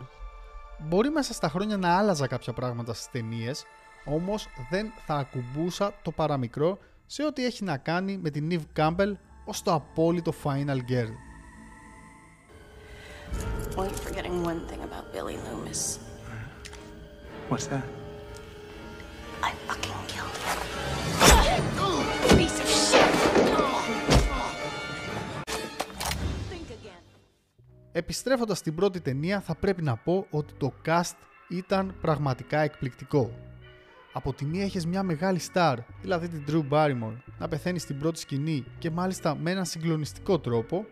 Μπορεί 0.79 1.09
μέσα 1.09 1.33
στα 1.33 1.49
χρόνια 1.49 1.77
να 1.77 1.97
άλλαζα 1.97 2.27
κάποια 2.27 2.53
πράγματα 2.53 2.93
στις 2.93 3.09
ταινίες, 3.11 3.65
όμως 4.05 4.47
δεν 4.69 4.91
θα 5.05 5.15
ακουμπούσα 5.15 5.93
το 6.01 6.11
παραμικρό 6.11 6.77
σε 7.05 7.25
ό,τι 7.25 7.45
έχει 7.45 7.63
να 7.63 7.77
κάνει 7.77 8.17
με 8.17 8.29
την 8.29 8.49
Eve 8.51 8.79
Campbell 8.79 9.11
ως 9.45 9.61
το 9.61 9.73
απόλυτο 9.73 10.33
Final 10.43 10.77
Girl. 10.89 11.11
Well, 13.75 13.85
you're 13.85 14.03
forgetting 14.07 14.43
one 14.43 14.61
thing 14.69 14.81
about 14.89 15.05
Billy 15.13 15.37
Loomis. 15.45 15.99
What's 17.49 17.67
that? 17.67 17.85
I 19.41 19.51
fucking 19.67 20.00
Επιστρέφοντας 27.93 28.57
στην 28.57 28.75
πρώτη 28.75 29.01
ταινία 29.01 29.41
θα 29.41 29.55
πρέπει 29.55 29.81
να 29.81 29.95
πω 29.95 30.27
ότι 30.29 30.53
το 30.53 30.73
cast 30.85 31.15
ήταν 31.49 31.95
πραγματικά 32.01 32.59
εκπληκτικό. 32.59 33.31
Από 34.13 34.33
τη 34.33 34.45
μία 34.45 34.63
έχεις 34.63 34.85
μια 34.85 35.03
μεγάλη 35.03 35.39
star, 35.53 35.77
δηλαδή 36.01 36.27
την 36.27 36.43
Drew 36.47 36.69
Barrymore, 36.69 37.15
να 37.39 37.47
πεθαίνει 37.47 37.79
στην 37.79 37.99
πρώτη 37.99 38.19
σκηνή 38.19 38.65
και 38.79 38.89
μάλιστα 38.89 39.35
με 39.35 39.51
έναν 39.51 39.65
συγκλονιστικό 39.65 40.39
τρόπο, 40.39 40.85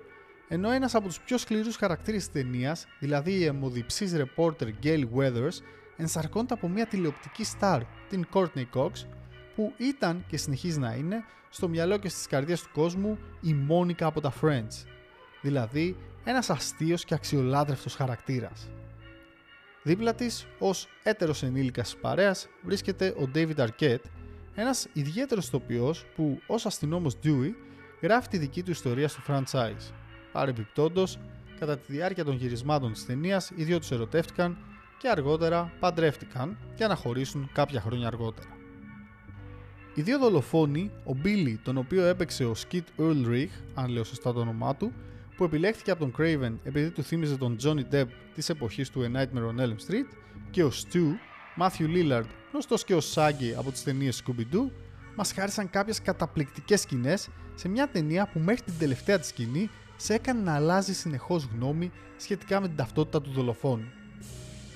ενώ 0.47 0.71
ένας 0.71 0.95
από 0.95 1.07
τους 1.07 1.19
πιο 1.19 1.37
σκληρούς 1.37 1.75
χαρακτήρες 1.75 2.29
της 2.29 2.31
ταινίας, 2.31 2.85
δηλαδή 2.99 3.31
η 3.31 3.45
αιμοδιψής 3.45 4.15
reporter 4.15 4.69
Gail 4.83 5.03
Weathers, 5.15 5.61
ενσαρκώνεται 5.97 6.53
από 6.53 6.67
μια 6.67 6.85
τηλεοπτική 6.85 7.45
star, 7.59 7.79
την 8.09 8.27
Courtney 8.33 8.65
Cox, 8.73 8.91
που 9.55 9.73
ήταν 9.77 10.23
και 10.27 10.37
συνεχίζει 10.37 10.79
να 10.79 10.93
είναι 10.93 11.23
στο 11.49 11.69
μυαλό 11.69 11.97
και 11.97 12.09
στις 12.09 12.27
καρδιές 12.27 12.61
του 12.61 12.69
κόσμου 12.73 13.17
η 13.41 13.53
Μόνικα 13.53 14.05
από 14.05 14.21
τα 14.21 14.33
Friends, 14.41 14.85
δηλαδή 15.41 15.95
ένας 16.23 16.49
αστείος 16.49 17.05
και 17.05 17.13
αξιολάτρευτος 17.13 17.95
χαρακτήρας. 17.95 18.69
Δίπλα 19.83 20.13
της, 20.13 20.47
ως 20.59 20.87
έτερος 21.03 21.43
ενήλικας 21.43 21.89
της 21.89 22.01
παρέας, 22.01 22.47
βρίσκεται 22.63 23.07
ο 23.07 23.29
David 23.35 23.55
Arquette, 23.55 24.03
ένας 24.55 24.87
ιδιαίτερος 24.93 25.47
ηθοποιός 25.47 26.05
που 26.15 26.41
ως 26.47 26.65
αστυνόμος 26.65 27.13
Dewey 27.23 27.51
γράφει 28.01 28.27
τη 28.27 28.37
δική 28.37 28.63
του 28.63 28.71
ιστορία 28.71 29.07
στο 29.07 29.21
franchise. 29.27 29.93
Παρεμπιπτόντως, 30.31 31.19
κατά 31.59 31.77
τη 31.77 31.91
διάρκεια 31.91 32.23
των 32.23 32.35
γυρισμάτων 32.35 32.93
της 32.93 33.05
ταινίας, 33.05 33.51
οι 33.55 33.63
δύο 33.63 33.79
τους 33.79 33.91
ερωτεύτηκαν 33.91 34.57
και 34.97 35.09
αργότερα 35.09 35.73
παντρεύτηκαν 35.79 36.57
για 36.75 36.87
να 36.87 36.95
χωρίσουν 36.95 37.49
κάποια 37.53 37.81
χρόνια 37.81 38.07
αργότερα. 38.07 38.57
Οι 39.93 40.01
δύο 40.01 40.19
δολοφόνοι, 40.19 40.91
ο 41.05 41.11
Billy, 41.23 41.55
τον 41.63 41.77
οποίο 41.77 42.05
έπαιξε 42.05 42.45
ο 42.45 42.55
Skid 42.57 42.83
Ulrich, 42.97 43.49
αν 43.73 43.89
λέω 43.89 44.03
σωστά 44.03 44.33
το 44.33 44.39
όνομά 44.39 44.75
του, 44.75 44.93
που 45.39 45.45
επιλέχθηκε 45.45 45.91
από 45.91 45.99
τον 45.99 46.13
Craven 46.17 46.53
επειδή 46.63 46.89
του 46.89 47.03
θύμιζε 47.03 47.37
τον 47.37 47.57
Johnny 47.63 47.93
Depp 47.93 48.07
της 48.33 48.49
εποχής 48.49 48.89
του 48.89 49.01
A 49.01 49.17
Nightmare 49.17 49.55
on 49.55 49.61
Elm 49.61 49.75
Street, 49.87 50.07
και 50.51 50.63
ο 50.63 50.71
Stu, 50.71 51.03
Matthew 51.61 51.87
Lillard, 51.87 52.25
γνωστός 52.51 52.83
και 52.83 52.93
ο 52.93 52.99
Shaggy 53.13 53.53
από 53.57 53.71
τις 53.71 53.83
ταινίες 53.83 54.23
Scooby-Doo, 54.23 54.69
μας 55.15 55.31
χάρισαν 55.31 55.69
κάποιες 55.69 56.01
καταπληκτικές 56.01 56.81
σκηνές 56.81 57.29
σε 57.55 57.67
μια 57.67 57.87
ταινία 57.87 58.29
που 58.33 58.39
μέχρι 58.39 58.61
την 58.61 58.73
τελευταία 58.79 59.19
της 59.19 59.27
σκηνή 59.27 59.69
σε 59.95 60.13
έκανε 60.13 60.41
να 60.41 60.55
αλλάζει 60.55 60.93
συνεχώς 60.93 61.49
γνώμη 61.55 61.91
σχετικά 62.17 62.61
με 62.61 62.67
την 62.67 62.75
ταυτότητα 62.75 63.21
του 63.21 63.31
δολοφόνου. 63.31 63.87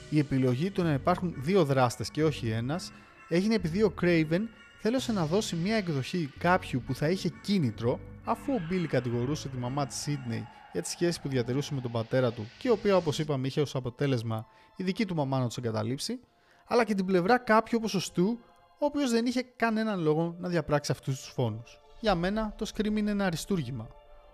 Η 0.09 0.19
επιλογή 0.19 0.71
του 0.71 0.83
να 0.83 0.93
υπάρχουν 0.93 1.33
δύο 1.37 1.65
δράστες 1.65 2.09
και 2.09 2.23
όχι 2.23 2.49
ένας 2.49 2.91
έγινε 3.27 3.55
επειδή 3.55 3.83
ο 3.83 3.93
Craven 4.01 4.41
θέλωσε 4.79 5.11
να 5.11 5.25
δώσει 5.25 5.55
μια 5.55 5.75
εκδοχή 5.75 6.29
κάποιου 6.37 6.83
που 6.85 6.95
θα 6.95 7.09
είχε 7.09 7.31
κίνητρο 7.41 7.99
αφού 8.23 8.53
ο 8.53 8.59
Billy 8.69 8.85
κατηγορούσε 8.87 9.49
τη 9.49 9.57
μαμά 9.57 9.85
της 9.85 10.05
Sydney 10.07 10.41
για 10.71 10.81
τη 10.81 10.89
σχέση 10.89 11.21
που 11.21 11.27
διατηρούσε 11.27 11.73
με 11.73 11.81
τον 11.81 11.91
πατέρα 11.91 12.31
του 12.31 12.45
και 12.57 12.67
η 12.67 12.71
οποία 12.71 12.95
όπως 12.95 13.19
είπαμε 13.19 13.47
είχε 13.47 13.61
ως 13.61 13.75
αποτέλεσμα 13.75 14.45
η 14.75 14.83
δική 14.83 15.05
του 15.05 15.15
μαμά 15.15 15.39
να 15.39 15.47
τους 15.47 15.57
εγκαταλείψει 15.57 16.19
αλλά 16.67 16.83
και 16.83 16.93
την 16.93 17.05
πλευρά 17.05 17.37
κάποιου 17.37 17.79
όπως 17.81 17.95
ο 17.95 18.11
Stu 18.13 18.37
ο 18.83 18.85
οποίος 18.85 19.11
δεν 19.11 19.25
είχε 19.25 19.41
κανέναν 19.41 19.99
λόγο 19.99 20.35
να 20.39 20.49
διαπράξει 20.49 20.91
αυτούς 20.91 21.21
τους 21.21 21.31
φόνους. 21.31 21.81
Για 21.99 22.15
μένα 22.15 22.53
το 22.57 22.71
Scream 22.73 22.95
είναι 22.95 23.11
ένα 23.11 23.25
αριστούργημα. 23.25 23.87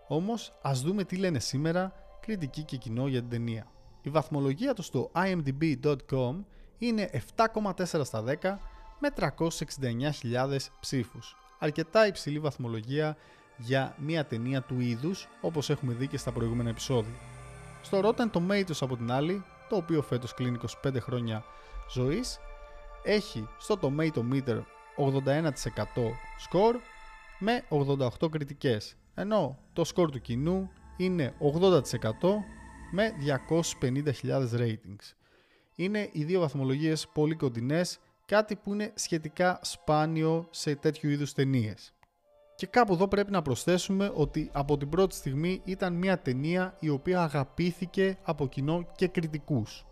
Όμως 0.07 0.53
ας 0.61 0.81
δούμε 0.81 1.03
τι 1.03 1.15
λένε 1.15 1.39
σήμερα 1.39 1.93
κριτική 2.21 2.63
και 2.63 2.77
κοινό 2.77 3.07
για 3.07 3.19
την 3.19 3.29
ταινία. 3.29 3.67
Η 4.01 4.09
βαθμολογία 4.09 4.73
τους 4.73 4.85
στο 4.85 5.11
imdb.com 5.13 6.43
είναι 6.77 7.09
7,4 7.35 7.83
στα 8.03 8.23
10 8.41 8.57
με 8.99 9.09
369.000 9.19 10.57
ψήφους. 10.79 11.35
Αρκετά 11.59 12.07
υψηλή 12.07 12.39
βαθμολογία 12.39 13.17
για 13.59 13.95
μια 13.97 14.25
ταινία 14.25 14.61
του 14.61 14.79
είδους 14.79 15.27
όπως 15.41 15.69
έχουμε 15.69 15.93
δει 15.93 16.07
και 16.07 16.17
στα 16.17 16.31
προηγούμενα 16.31 16.69
επεισόδια. 16.69 17.13
Στο 17.81 18.01
Rotten 18.03 18.29
Tomatoes 18.31 18.77
από 18.79 18.97
την 18.97 19.11
άλλη, 19.11 19.43
το 19.69 19.75
οποίο 19.75 20.01
φέτος 20.01 20.33
κλείνει 20.33 20.57
25 20.83 20.99
χρόνια 20.99 21.43
ζωής, 21.91 22.39
έχει 23.03 23.47
στο 23.57 23.79
Tomato 23.81 24.23
Meter 24.33 24.61
81% 24.97 25.41
score 26.49 26.75
με 27.39 27.63
88 28.21 28.29
κριτικές, 28.31 28.95
ενώ 29.13 29.57
το 29.73 29.91
score 29.95 30.11
του 30.11 30.21
κοινού 30.21 30.69
είναι 30.97 31.33
80% 31.39 31.81
με 32.91 33.11
250.000 33.81 34.47
ratings. 34.53 35.13
Είναι 35.75 36.09
οι 36.11 36.23
δύο 36.23 36.39
βαθμολογίες 36.39 37.07
πολύ 37.07 37.35
κοντινές, 37.35 37.99
κάτι 38.25 38.55
που 38.55 38.73
είναι 38.73 38.91
σχετικά 38.95 39.59
σπάνιο 39.63 40.47
σε 40.49 40.75
τέτοιου 40.75 41.09
είδους 41.09 41.33
ταινίες. 41.33 41.93
Και 42.59 42.67
κάπου 42.67 42.93
εδώ 42.93 43.07
πρέπει 43.07 43.31
να 43.31 43.41
προσθέσουμε 43.41 44.11
ότι 44.15 44.49
από 44.53 44.77
την 44.77 44.89
πρώτη 44.89 45.15
στιγμή 45.15 45.61
ήταν 45.63 45.93
μια 45.93 46.19
ταινία 46.19 46.75
η 46.79 46.89
οποία 46.89 47.21
αγαπήθηκε 47.21 48.17
από 48.23 48.47
κοινό 48.47 48.87
και 48.95 49.07
κριτικούς. 49.07 49.85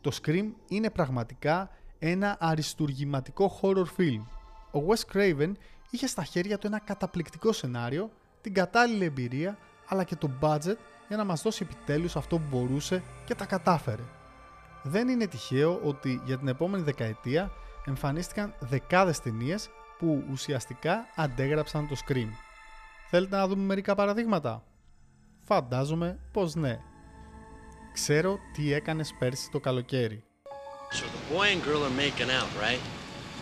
Το 0.00 0.10
Scream 0.22 0.44
είναι 0.68 0.90
πραγματικά 0.90 1.70
ένα 1.98 2.36
αριστουργηματικό 2.40 3.58
horror 3.60 3.84
film. 3.98 4.20
Ο 4.72 4.80
Wes 4.88 5.14
Craven 5.14 5.52
είχε 5.90 6.06
στα 6.06 6.24
χέρια 6.24 6.58
του 6.58 6.66
ένα 6.66 6.78
καταπληκτικό 6.78 7.52
σενάριο, 7.52 8.10
την 8.40 8.54
κατάλληλη 8.54 9.04
εμπειρία 9.04 9.58
αλλά 9.88 10.04
και 10.04 10.16
το 10.16 10.30
budget 10.40 10.76
για 11.08 11.16
να 11.16 11.24
μας 11.24 11.42
δώσει 11.42 11.66
επιτέλους 11.70 12.16
αυτό 12.16 12.38
που 12.38 12.46
μπορούσε 12.50 13.02
και 13.24 13.34
τα 13.34 13.44
κατάφερε. 13.44 14.02
Δεν 14.82 15.08
είναι 15.08 15.26
τυχαίο 15.26 15.80
ότι 15.84 16.20
για 16.24 16.38
την 16.38 16.48
επόμενη 16.48 16.82
δεκαετία 16.82 17.50
εμφανίστηκαν 17.86 18.54
δεκάδες 18.58 19.20
ταινίες 19.20 19.70
που 20.00 20.24
ουσιαστικά 20.32 21.06
αντέγραψαν 21.16 21.88
το 21.88 21.96
Scream. 22.06 22.28
Θέλετε 23.10 23.36
να 23.36 23.46
δούμε 23.46 23.62
μερικά 23.62 23.94
παραδείγματα? 23.94 24.62
Φαντάζομαι 25.44 26.18
πως 26.32 26.54
ναι. 26.54 26.78
Ξέρω 27.92 28.38
τι 28.52 28.72
έκανες 28.72 29.14
πέρσι 29.18 29.50
το 29.50 29.60
καλοκαίρι. 29.60 30.24
So 30.92 31.04
the 31.16 31.34
boy 31.34 31.46
and 31.54 31.62
girl 31.68 31.82
are 31.88 31.96
making 32.06 32.30
out, 32.38 32.50
right? 32.66 32.82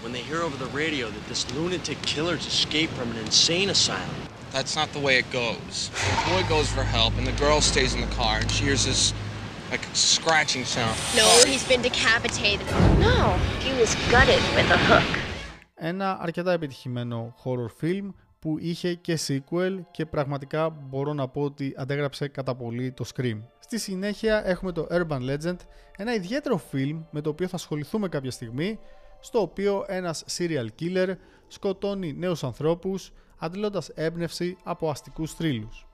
When 0.03 0.13
they 0.17 0.25
hear 0.31 0.41
over 0.47 0.57
the 0.65 0.73
radio 0.83 1.05
that 1.15 1.25
this 1.33 1.43
lunatic 1.57 1.99
killer's 2.13 2.47
escaped 2.55 2.95
from 2.99 3.09
an 3.15 3.19
insane 3.27 3.69
asylum. 3.77 4.21
That's 4.57 4.75
not 4.81 4.89
the 4.97 5.03
way 5.07 5.15
it 5.23 5.29
goes. 5.43 5.75
The 6.17 6.25
boy 6.33 6.43
goes 6.55 6.69
for 6.77 6.85
help, 6.97 7.13
and 7.19 7.27
the 7.33 7.39
girl 7.45 7.59
stays 7.73 7.93
in 7.97 8.01
the 8.07 8.15
car, 8.21 8.35
and 8.43 8.49
she 8.55 8.63
hears 8.69 8.83
this, 8.91 9.03
like, 9.73 9.85
scratching 10.13 10.65
sound. 10.77 10.97
No, 11.23 11.29
he's 11.51 11.67
been 11.73 11.83
decapitated. 11.91 12.67
No, 13.09 13.19
he 13.65 13.71
was 13.81 13.91
gutted 14.15 14.43
with 14.57 14.69
a 14.79 14.81
hook. 14.91 15.28
Ένα 15.81 16.19
αρκετά 16.21 16.53
επιτυχημένο 16.53 17.35
horror 17.45 17.85
film 17.85 18.13
που 18.39 18.57
είχε 18.59 18.95
και 18.95 19.19
sequel 19.27 19.79
και 19.91 20.07
πραγματικά 20.07 20.71
μπορώ 20.71 21.13
να 21.13 21.29
πω 21.29 21.43
ότι 21.43 21.75
αντέγραψε 21.77 22.29
κατά 22.29 22.55
πολύ 22.55 22.93
το 22.93 23.05
Scream. 23.15 23.41
Στη 23.59 23.79
συνέχεια 23.79 24.47
έχουμε 24.47 24.73
το 24.73 24.87
Urban 24.91 25.21
Legend, 25.31 25.57
ένα 25.97 26.15
ιδιαίτερο 26.15 26.61
film 26.73 27.03
με 27.11 27.21
το 27.21 27.31
οποίο 27.31 27.49
θα 27.49 27.57
ασχοληθούμε 27.57 28.09
κάποια 28.09 28.31
στιγμή, 28.31 28.79
στο 29.21 29.41
οποίο 29.41 29.85
ένας 29.87 30.25
serial 30.39 30.67
killer 30.81 31.15
σκοτώνει 31.49 32.13
νέους 32.13 32.45
ανθρώπους 32.45 33.13
αντλώντας 33.39 33.89
έμπνευση 33.89 34.57
από 34.65 34.91
αστικούς 34.91 35.35
θρύλους. 35.35 35.87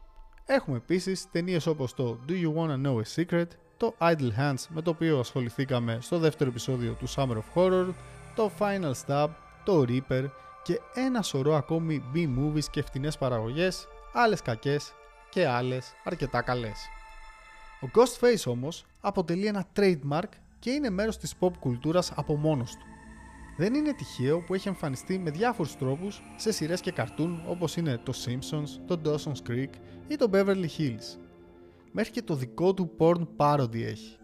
Έχουμε 0.46 0.76
επίσης 0.76 1.30
ταινίες 1.30 1.66
όπως 1.66 1.94
το 1.94 2.18
Do 2.28 2.32
You 2.32 2.54
Wanna 2.54 2.86
Know 2.86 3.00
a 3.00 3.24
Secret, 3.24 3.46
το 3.76 3.94
Idle 3.98 4.30
Hands 4.38 4.66
με 4.68 4.82
το 4.82 4.90
οποίο 4.90 5.18
ασχοληθήκαμε 5.18 5.98
στο 6.00 6.18
δεύτερο 6.18 6.50
επεισόδιο 6.50 6.92
του 6.92 7.08
Summer 7.08 7.36
of 7.36 7.54
Horror, 7.54 7.86
το 8.34 8.50
Final 8.58 8.92
Stab, 9.06 9.28
το 9.64 9.84
Reaper 9.88 10.24
και 10.62 10.80
ένα 10.94 11.22
σωρό 11.22 11.54
ακόμη 11.54 12.02
B-movies 12.14 12.64
και 12.70 12.82
φτηνές 12.82 13.18
παραγωγές, 13.18 13.88
άλλες 14.12 14.42
κακές 14.42 14.92
και 15.30 15.46
άλλες 15.46 15.92
αρκετά 16.04 16.42
καλές. 16.42 16.88
Ο 17.80 17.86
Ghostface 17.94 18.50
όμως 18.52 18.84
αποτελεί 19.00 19.46
ένα 19.46 19.66
trademark 19.76 20.28
και 20.58 20.70
είναι 20.70 20.90
μέρος 20.90 21.18
της 21.18 21.34
pop 21.40 21.50
κουλτούρας 21.60 22.12
από 22.14 22.36
μόνος 22.36 22.70
του. 22.70 22.86
Δεν 23.56 23.74
είναι 23.74 23.92
τυχαίο 23.92 24.40
που 24.40 24.54
έχει 24.54 24.68
εμφανιστεί 24.68 25.18
με 25.18 25.30
διάφορους 25.30 25.76
τρόπους 25.76 26.22
σε 26.36 26.52
σειρές 26.52 26.80
και 26.80 26.92
καρτούν 26.92 27.42
όπως 27.46 27.76
είναι 27.76 28.00
το 28.02 28.12
Simpsons, 28.24 28.68
το 28.86 29.00
Dawson's 29.04 29.50
Creek 29.50 29.70
ή 30.08 30.16
το 30.16 30.30
Beverly 30.32 30.66
Hills. 30.78 31.18
Μέχρι 31.92 32.10
και 32.10 32.22
το 32.22 32.34
δικό 32.34 32.74
του 32.74 32.90
porn 32.98 33.26
parody 33.36 33.82
έχει. 33.82 34.16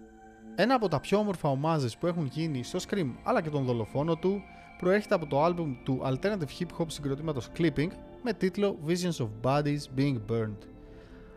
Ένα 0.54 0.74
από 0.74 0.88
τα 0.88 1.00
πιο 1.00 1.18
όμορφα 1.18 1.48
ομάζες 1.48 1.96
που 1.96 2.06
έχουν 2.06 2.26
γίνει 2.26 2.62
στο 2.62 2.78
Scream 2.88 3.14
αλλά 3.22 3.42
και 3.42 3.50
τον 3.50 3.64
δολοφόνο 3.64 4.16
του 4.16 4.42
προέρχεται 4.80 5.14
από 5.14 5.26
το 5.26 5.42
άλμπουμ 5.42 5.74
του 5.84 6.00
alternative 6.04 6.58
hip 6.58 6.66
hop 6.78 6.84
συγκροτήματος 6.86 7.48
Clipping 7.56 7.88
με 8.22 8.32
τίτλο 8.32 8.78
Visions 8.86 9.24
of 9.24 9.28
Bodies 9.42 9.80
Being 9.96 10.20
Burned. 10.30 10.58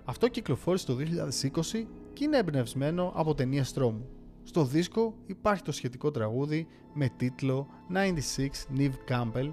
Αυτό 0.06 0.28
κυκλοφόρησε 0.28 0.86
το 0.86 0.98
2020 0.98 1.86
και 2.14 2.24
είναι 2.24 2.38
εμπνευσμένο 2.38 3.12
από 3.16 3.34
ταινίες 3.34 3.74
τρόμου. 3.74 4.06
Στο 4.44 4.66
δίσκο 4.66 5.16
υπάρχει 5.26 5.64
το 5.64 5.72
σχετικό 5.72 6.12
τραγούδι 6.12 6.68
με 6.94 7.10
τίτλο 7.18 7.68
96 7.94 8.78
Neve 8.78 9.12
Campbell, 9.12 9.50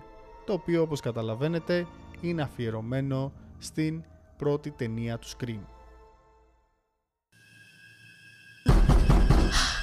το 0.47 0.53
οποίο 0.53 0.83
όπως 0.83 1.01
καταλαβαίνετε 1.01 1.87
είναι 2.21 2.43
αφιερωμένο 2.43 3.33
στην 3.59 4.03
πρώτη 4.37 4.71
ταινία 4.71 5.19
του 5.19 5.29
Scream. 5.29 5.61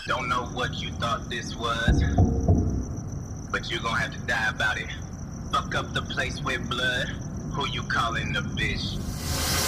Don't 0.09 0.27
know 0.33 0.45
what 0.59 0.71
you 0.81 0.89
thought 1.01 1.21
this 1.29 1.47
was, 1.63 1.95
but 3.57 3.71
you're 3.71 3.81
gonna 3.81 3.99
have 3.99 4.13
to 4.13 4.19
die 4.27 4.49
about 4.49 4.77
it. 4.77 4.85
Fuck 5.51 5.73
up 5.73 5.91
the 5.91 6.03
place 6.03 6.39
with 6.43 6.69
blood. 6.69 7.07
Who 7.53 7.67
you 7.69 7.81
calling 7.83 8.35
a 8.35 8.41
bitch? 8.41 8.97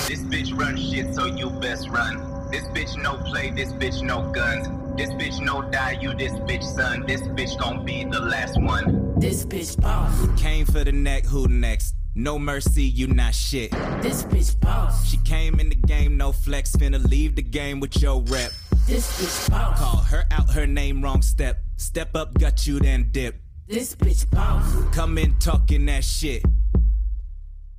This 0.07 0.21
bitch 0.21 0.55
run 0.55 0.77
shit, 0.77 1.15
so 1.15 1.25
you 1.25 1.49
best 1.49 1.89
run. 1.89 2.51
This 2.51 2.65
bitch 2.65 3.01
no 3.01 3.17
play, 3.17 3.49
this 3.49 3.73
bitch 3.73 4.03
no 4.03 4.31
guns. 4.31 4.67
This 4.95 5.09
bitch 5.11 5.43
no 5.43 5.63
die, 5.71 5.97
you 5.99 6.13
this 6.13 6.33
bitch 6.33 6.63
son. 6.63 7.07
This 7.07 7.21
bitch 7.21 7.59
gon' 7.59 7.83
be 7.83 8.03
the 8.03 8.19
last 8.19 8.61
one. 8.61 9.19
This 9.19 9.43
bitch 9.43 9.81
boss. 9.81 10.39
Came 10.39 10.67
for 10.67 10.83
the 10.83 10.91
neck, 10.91 11.25
who 11.25 11.47
next? 11.47 11.95
No 12.13 12.37
mercy, 12.37 12.83
you 12.83 13.07
not 13.07 13.33
shit. 13.33 13.71
This 14.03 14.21
bitch 14.21 14.59
boss. 14.59 15.09
She 15.09 15.17
came 15.17 15.59
in 15.59 15.69
the 15.69 15.75
game, 15.75 16.15
no 16.15 16.31
flex, 16.31 16.75
finna 16.75 17.03
leave 17.09 17.35
the 17.35 17.41
game 17.41 17.79
with 17.79 17.99
your 17.99 18.21
rep. 18.21 18.51
This 18.85 19.19
bitch 19.19 19.49
boss. 19.49 19.79
Call 19.79 20.01
her 20.03 20.25
out 20.29 20.51
her 20.51 20.67
name, 20.67 21.01
wrong 21.03 21.23
step. 21.23 21.63
Step 21.77 22.15
up, 22.15 22.37
got 22.37 22.67
you, 22.67 22.79
then 22.79 23.09
dip. 23.11 23.41
This 23.68 23.94
bitch 23.96 24.30
boss. 24.30 24.66
Come 24.94 25.18
in 25.18 25.30
talking 25.38 25.86
that 25.86 26.04
shit. 26.04 26.42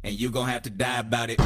And 0.03 0.13
you 0.19 0.29
gon' 0.29 0.47
have 0.47 0.63
to 0.63 0.69
die 0.69 0.99
about 0.99 1.29
it. 1.29 1.39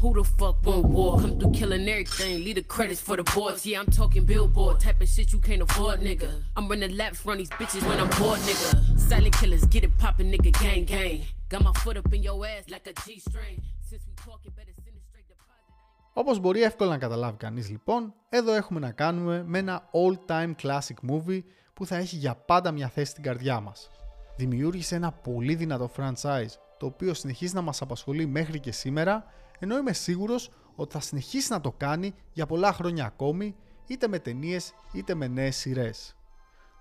Who 0.00 0.14
the 0.14 0.22
fuck 0.22 0.64
want 0.64 0.84
war? 0.86 1.18
Come 1.20 1.40
through 1.40 1.52
killing 1.52 1.88
everything. 1.88 2.44
Leave 2.44 2.54
the 2.54 2.62
credits 2.62 3.00
for 3.00 3.16
the 3.16 3.24
boys. 3.24 3.66
Yeah, 3.66 3.80
I'm 3.80 3.90
talking 4.00 4.24
billboard. 4.24 4.78
Type 4.78 5.00
of 5.00 5.08
shit 5.08 5.32
you 5.32 5.40
can't 5.40 5.62
afford, 5.62 6.00
nigga. 6.00 6.30
I'm 6.56 6.68
running 6.68 6.96
laps, 6.96 7.26
run 7.26 7.38
these 7.38 7.50
bitches 7.50 7.82
when 7.88 7.98
I'm 7.98 8.10
bored, 8.20 8.40
nigga. 8.48 8.98
Silent 9.08 9.34
killers, 9.40 9.64
get 9.74 9.82
it 9.84 9.92
poppin', 9.98 10.30
nigga, 10.30 10.52
gang, 10.62 10.84
gang. 10.84 11.22
Got 11.48 11.64
my 11.64 11.72
foot 11.82 11.96
up 11.96 12.12
in 12.14 12.22
your 12.22 12.46
ass 12.46 12.64
like 12.74 12.86
a 12.86 12.94
G 13.02 13.18
string. 13.18 13.56
Since 13.88 14.02
we 14.06 14.12
talking, 14.26 14.52
better 14.58 14.74
send 14.84 14.96
it 14.98 15.02
straight 15.08 15.26
deposit. 15.28 15.64
Όπως 16.12 16.40
μπορεί 16.40 16.62
εύκολα 16.62 16.90
να 16.90 16.98
καταλάβει 16.98 17.36
κανείς 17.36 17.70
λοιπόν, 17.70 18.14
εδώ 18.28 18.52
έχουμε 18.52 18.80
να 18.80 18.90
κάνουμε 18.90 19.44
με 19.46 19.58
ένα 19.58 19.90
all-time 19.92 20.52
classic 20.62 21.10
movie 21.10 21.42
που 21.73 21.85
θα 21.85 21.95
έχει 21.95 22.15
για 22.15 22.35
πάντα 22.35 22.71
μια 22.71 22.89
θέση 22.89 23.11
στην 23.11 23.23
καρδιά 23.23 23.59
μας. 23.59 23.89
Δημιούργησε 24.37 24.95
ένα 24.95 25.11
πολύ 25.11 25.55
δυνατό 25.55 25.91
franchise, 25.97 26.53
το 26.77 26.85
οποίο 26.85 27.13
συνεχίζει 27.13 27.53
να 27.53 27.61
μας 27.61 27.81
απασχολεί 27.81 28.25
μέχρι 28.25 28.59
και 28.59 28.71
σήμερα, 28.71 29.25
ενώ 29.59 29.77
είμαι 29.77 29.93
σίγουρος 29.93 30.51
ότι 30.75 30.93
θα 30.93 30.99
συνεχίσει 30.99 31.51
να 31.51 31.61
το 31.61 31.71
κάνει 31.71 32.13
για 32.33 32.45
πολλά 32.45 32.73
χρόνια 32.73 33.05
ακόμη, 33.05 33.55
είτε 33.87 34.07
με 34.07 34.19
ταινίες 34.19 34.73
είτε 34.91 35.15
με 35.15 35.27
νέες 35.27 35.55
σειρές. 35.55 36.15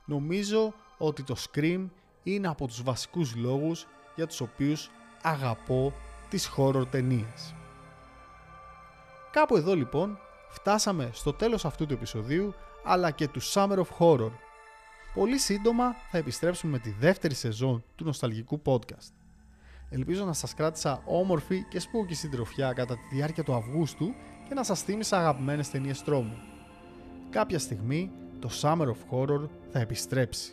Νομίζω 0.05 0.75
ότι 0.99 1.23
το 1.23 1.37
Scream 1.39 1.89
είναι 2.23 2.49
από 2.49 2.67
τους 2.67 2.83
βασικούς 2.83 3.35
λόγους 3.37 3.87
για 4.15 4.27
τους 4.27 4.41
οποίους 4.41 4.91
αγαπώ 5.23 5.93
τις 6.29 6.51
horror 6.57 6.87
ταινίες. 6.91 7.55
Κάπου 9.33 9.57
εδώ 9.57 9.75
λοιπόν 9.75 10.19
φτάσαμε 10.51 11.11
στο 11.13 11.33
τέλος 11.33 11.65
αυτού 11.65 11.87
του 11.87 11.93
επεισοδίου 11.93 12.55
αλλά 12.85 13.11
και 13.11 13.29
του 13.29 13.43
Summer 13.43 13.77
of 13.77 13.87
Horror. 13.99 14.31
Πολύ 15.15 15.39
σύντομα 15.39 15.95
θα 16.11 16.19
επιστρέψουμε 16.19 16.73
με 16.73 16.79
τη 16.79 16.91
δεύτερη 16.91 17.35
σεζόν 17.35 17.85
του 17.95 18.05
νοσταλγικού 18.05 18.63
podcast. 18.65 19.13
Ελπίζω 19.89 20.25
να 20.25 20.33
σας 20.33 20.55
κράτησα 20.55 21.03
όμορφη 21.05 21.65
και 21.69 21.81
σπούκη 21.81 22.15
συντροφιά 22.15 22.73
κατά 22.73 22.95
τη 22.95 23.15
διάρκεια 23.15 23.43
του 23.43 23.55
Αυγούστου 23.55 24.15
και 24.49 24.55
να 24.55 24.63
σας 24.63 24.83
θύμισα 24.83 25.19
αγαπημένες 25.19 25.71
ταινίες 25.71 26.03
τρόμου. 26.03 26.37
Κάποια 27.31 27.59
στιγμή 27.59 28.11
το 28.39 28.51
Summer 28.63 28.87
of 28.87 28.97
Horror 29.11 29.49
θα 29.71 29.79
επιστρέψει. 29.79 30.53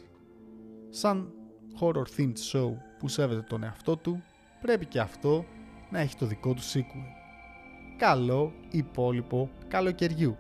Σαν 0.89 1.33
horror 1.79 2.03
themed 2.17 2.33
show 2.51 2.71
που 2.99 3.07
σέβεται 3.07 3.41
τον 3.41 3.63
εαυτό 3.63 3.97
του, 3.97 4.23
πρέπει 4.61 4.85
και 4.85 4.99
αυτό 4.99 5.45
να 5.89 5.99
έχει 5.99 6.15
το 6.15 6.25
δικό 6.25 6.53
του 6.53 6.61
sequel. 6.61 7.05
Καλό 7.97 8.53
υπόλοιπο 8.69 9.49
καλοκαιριού. 9.67 10.37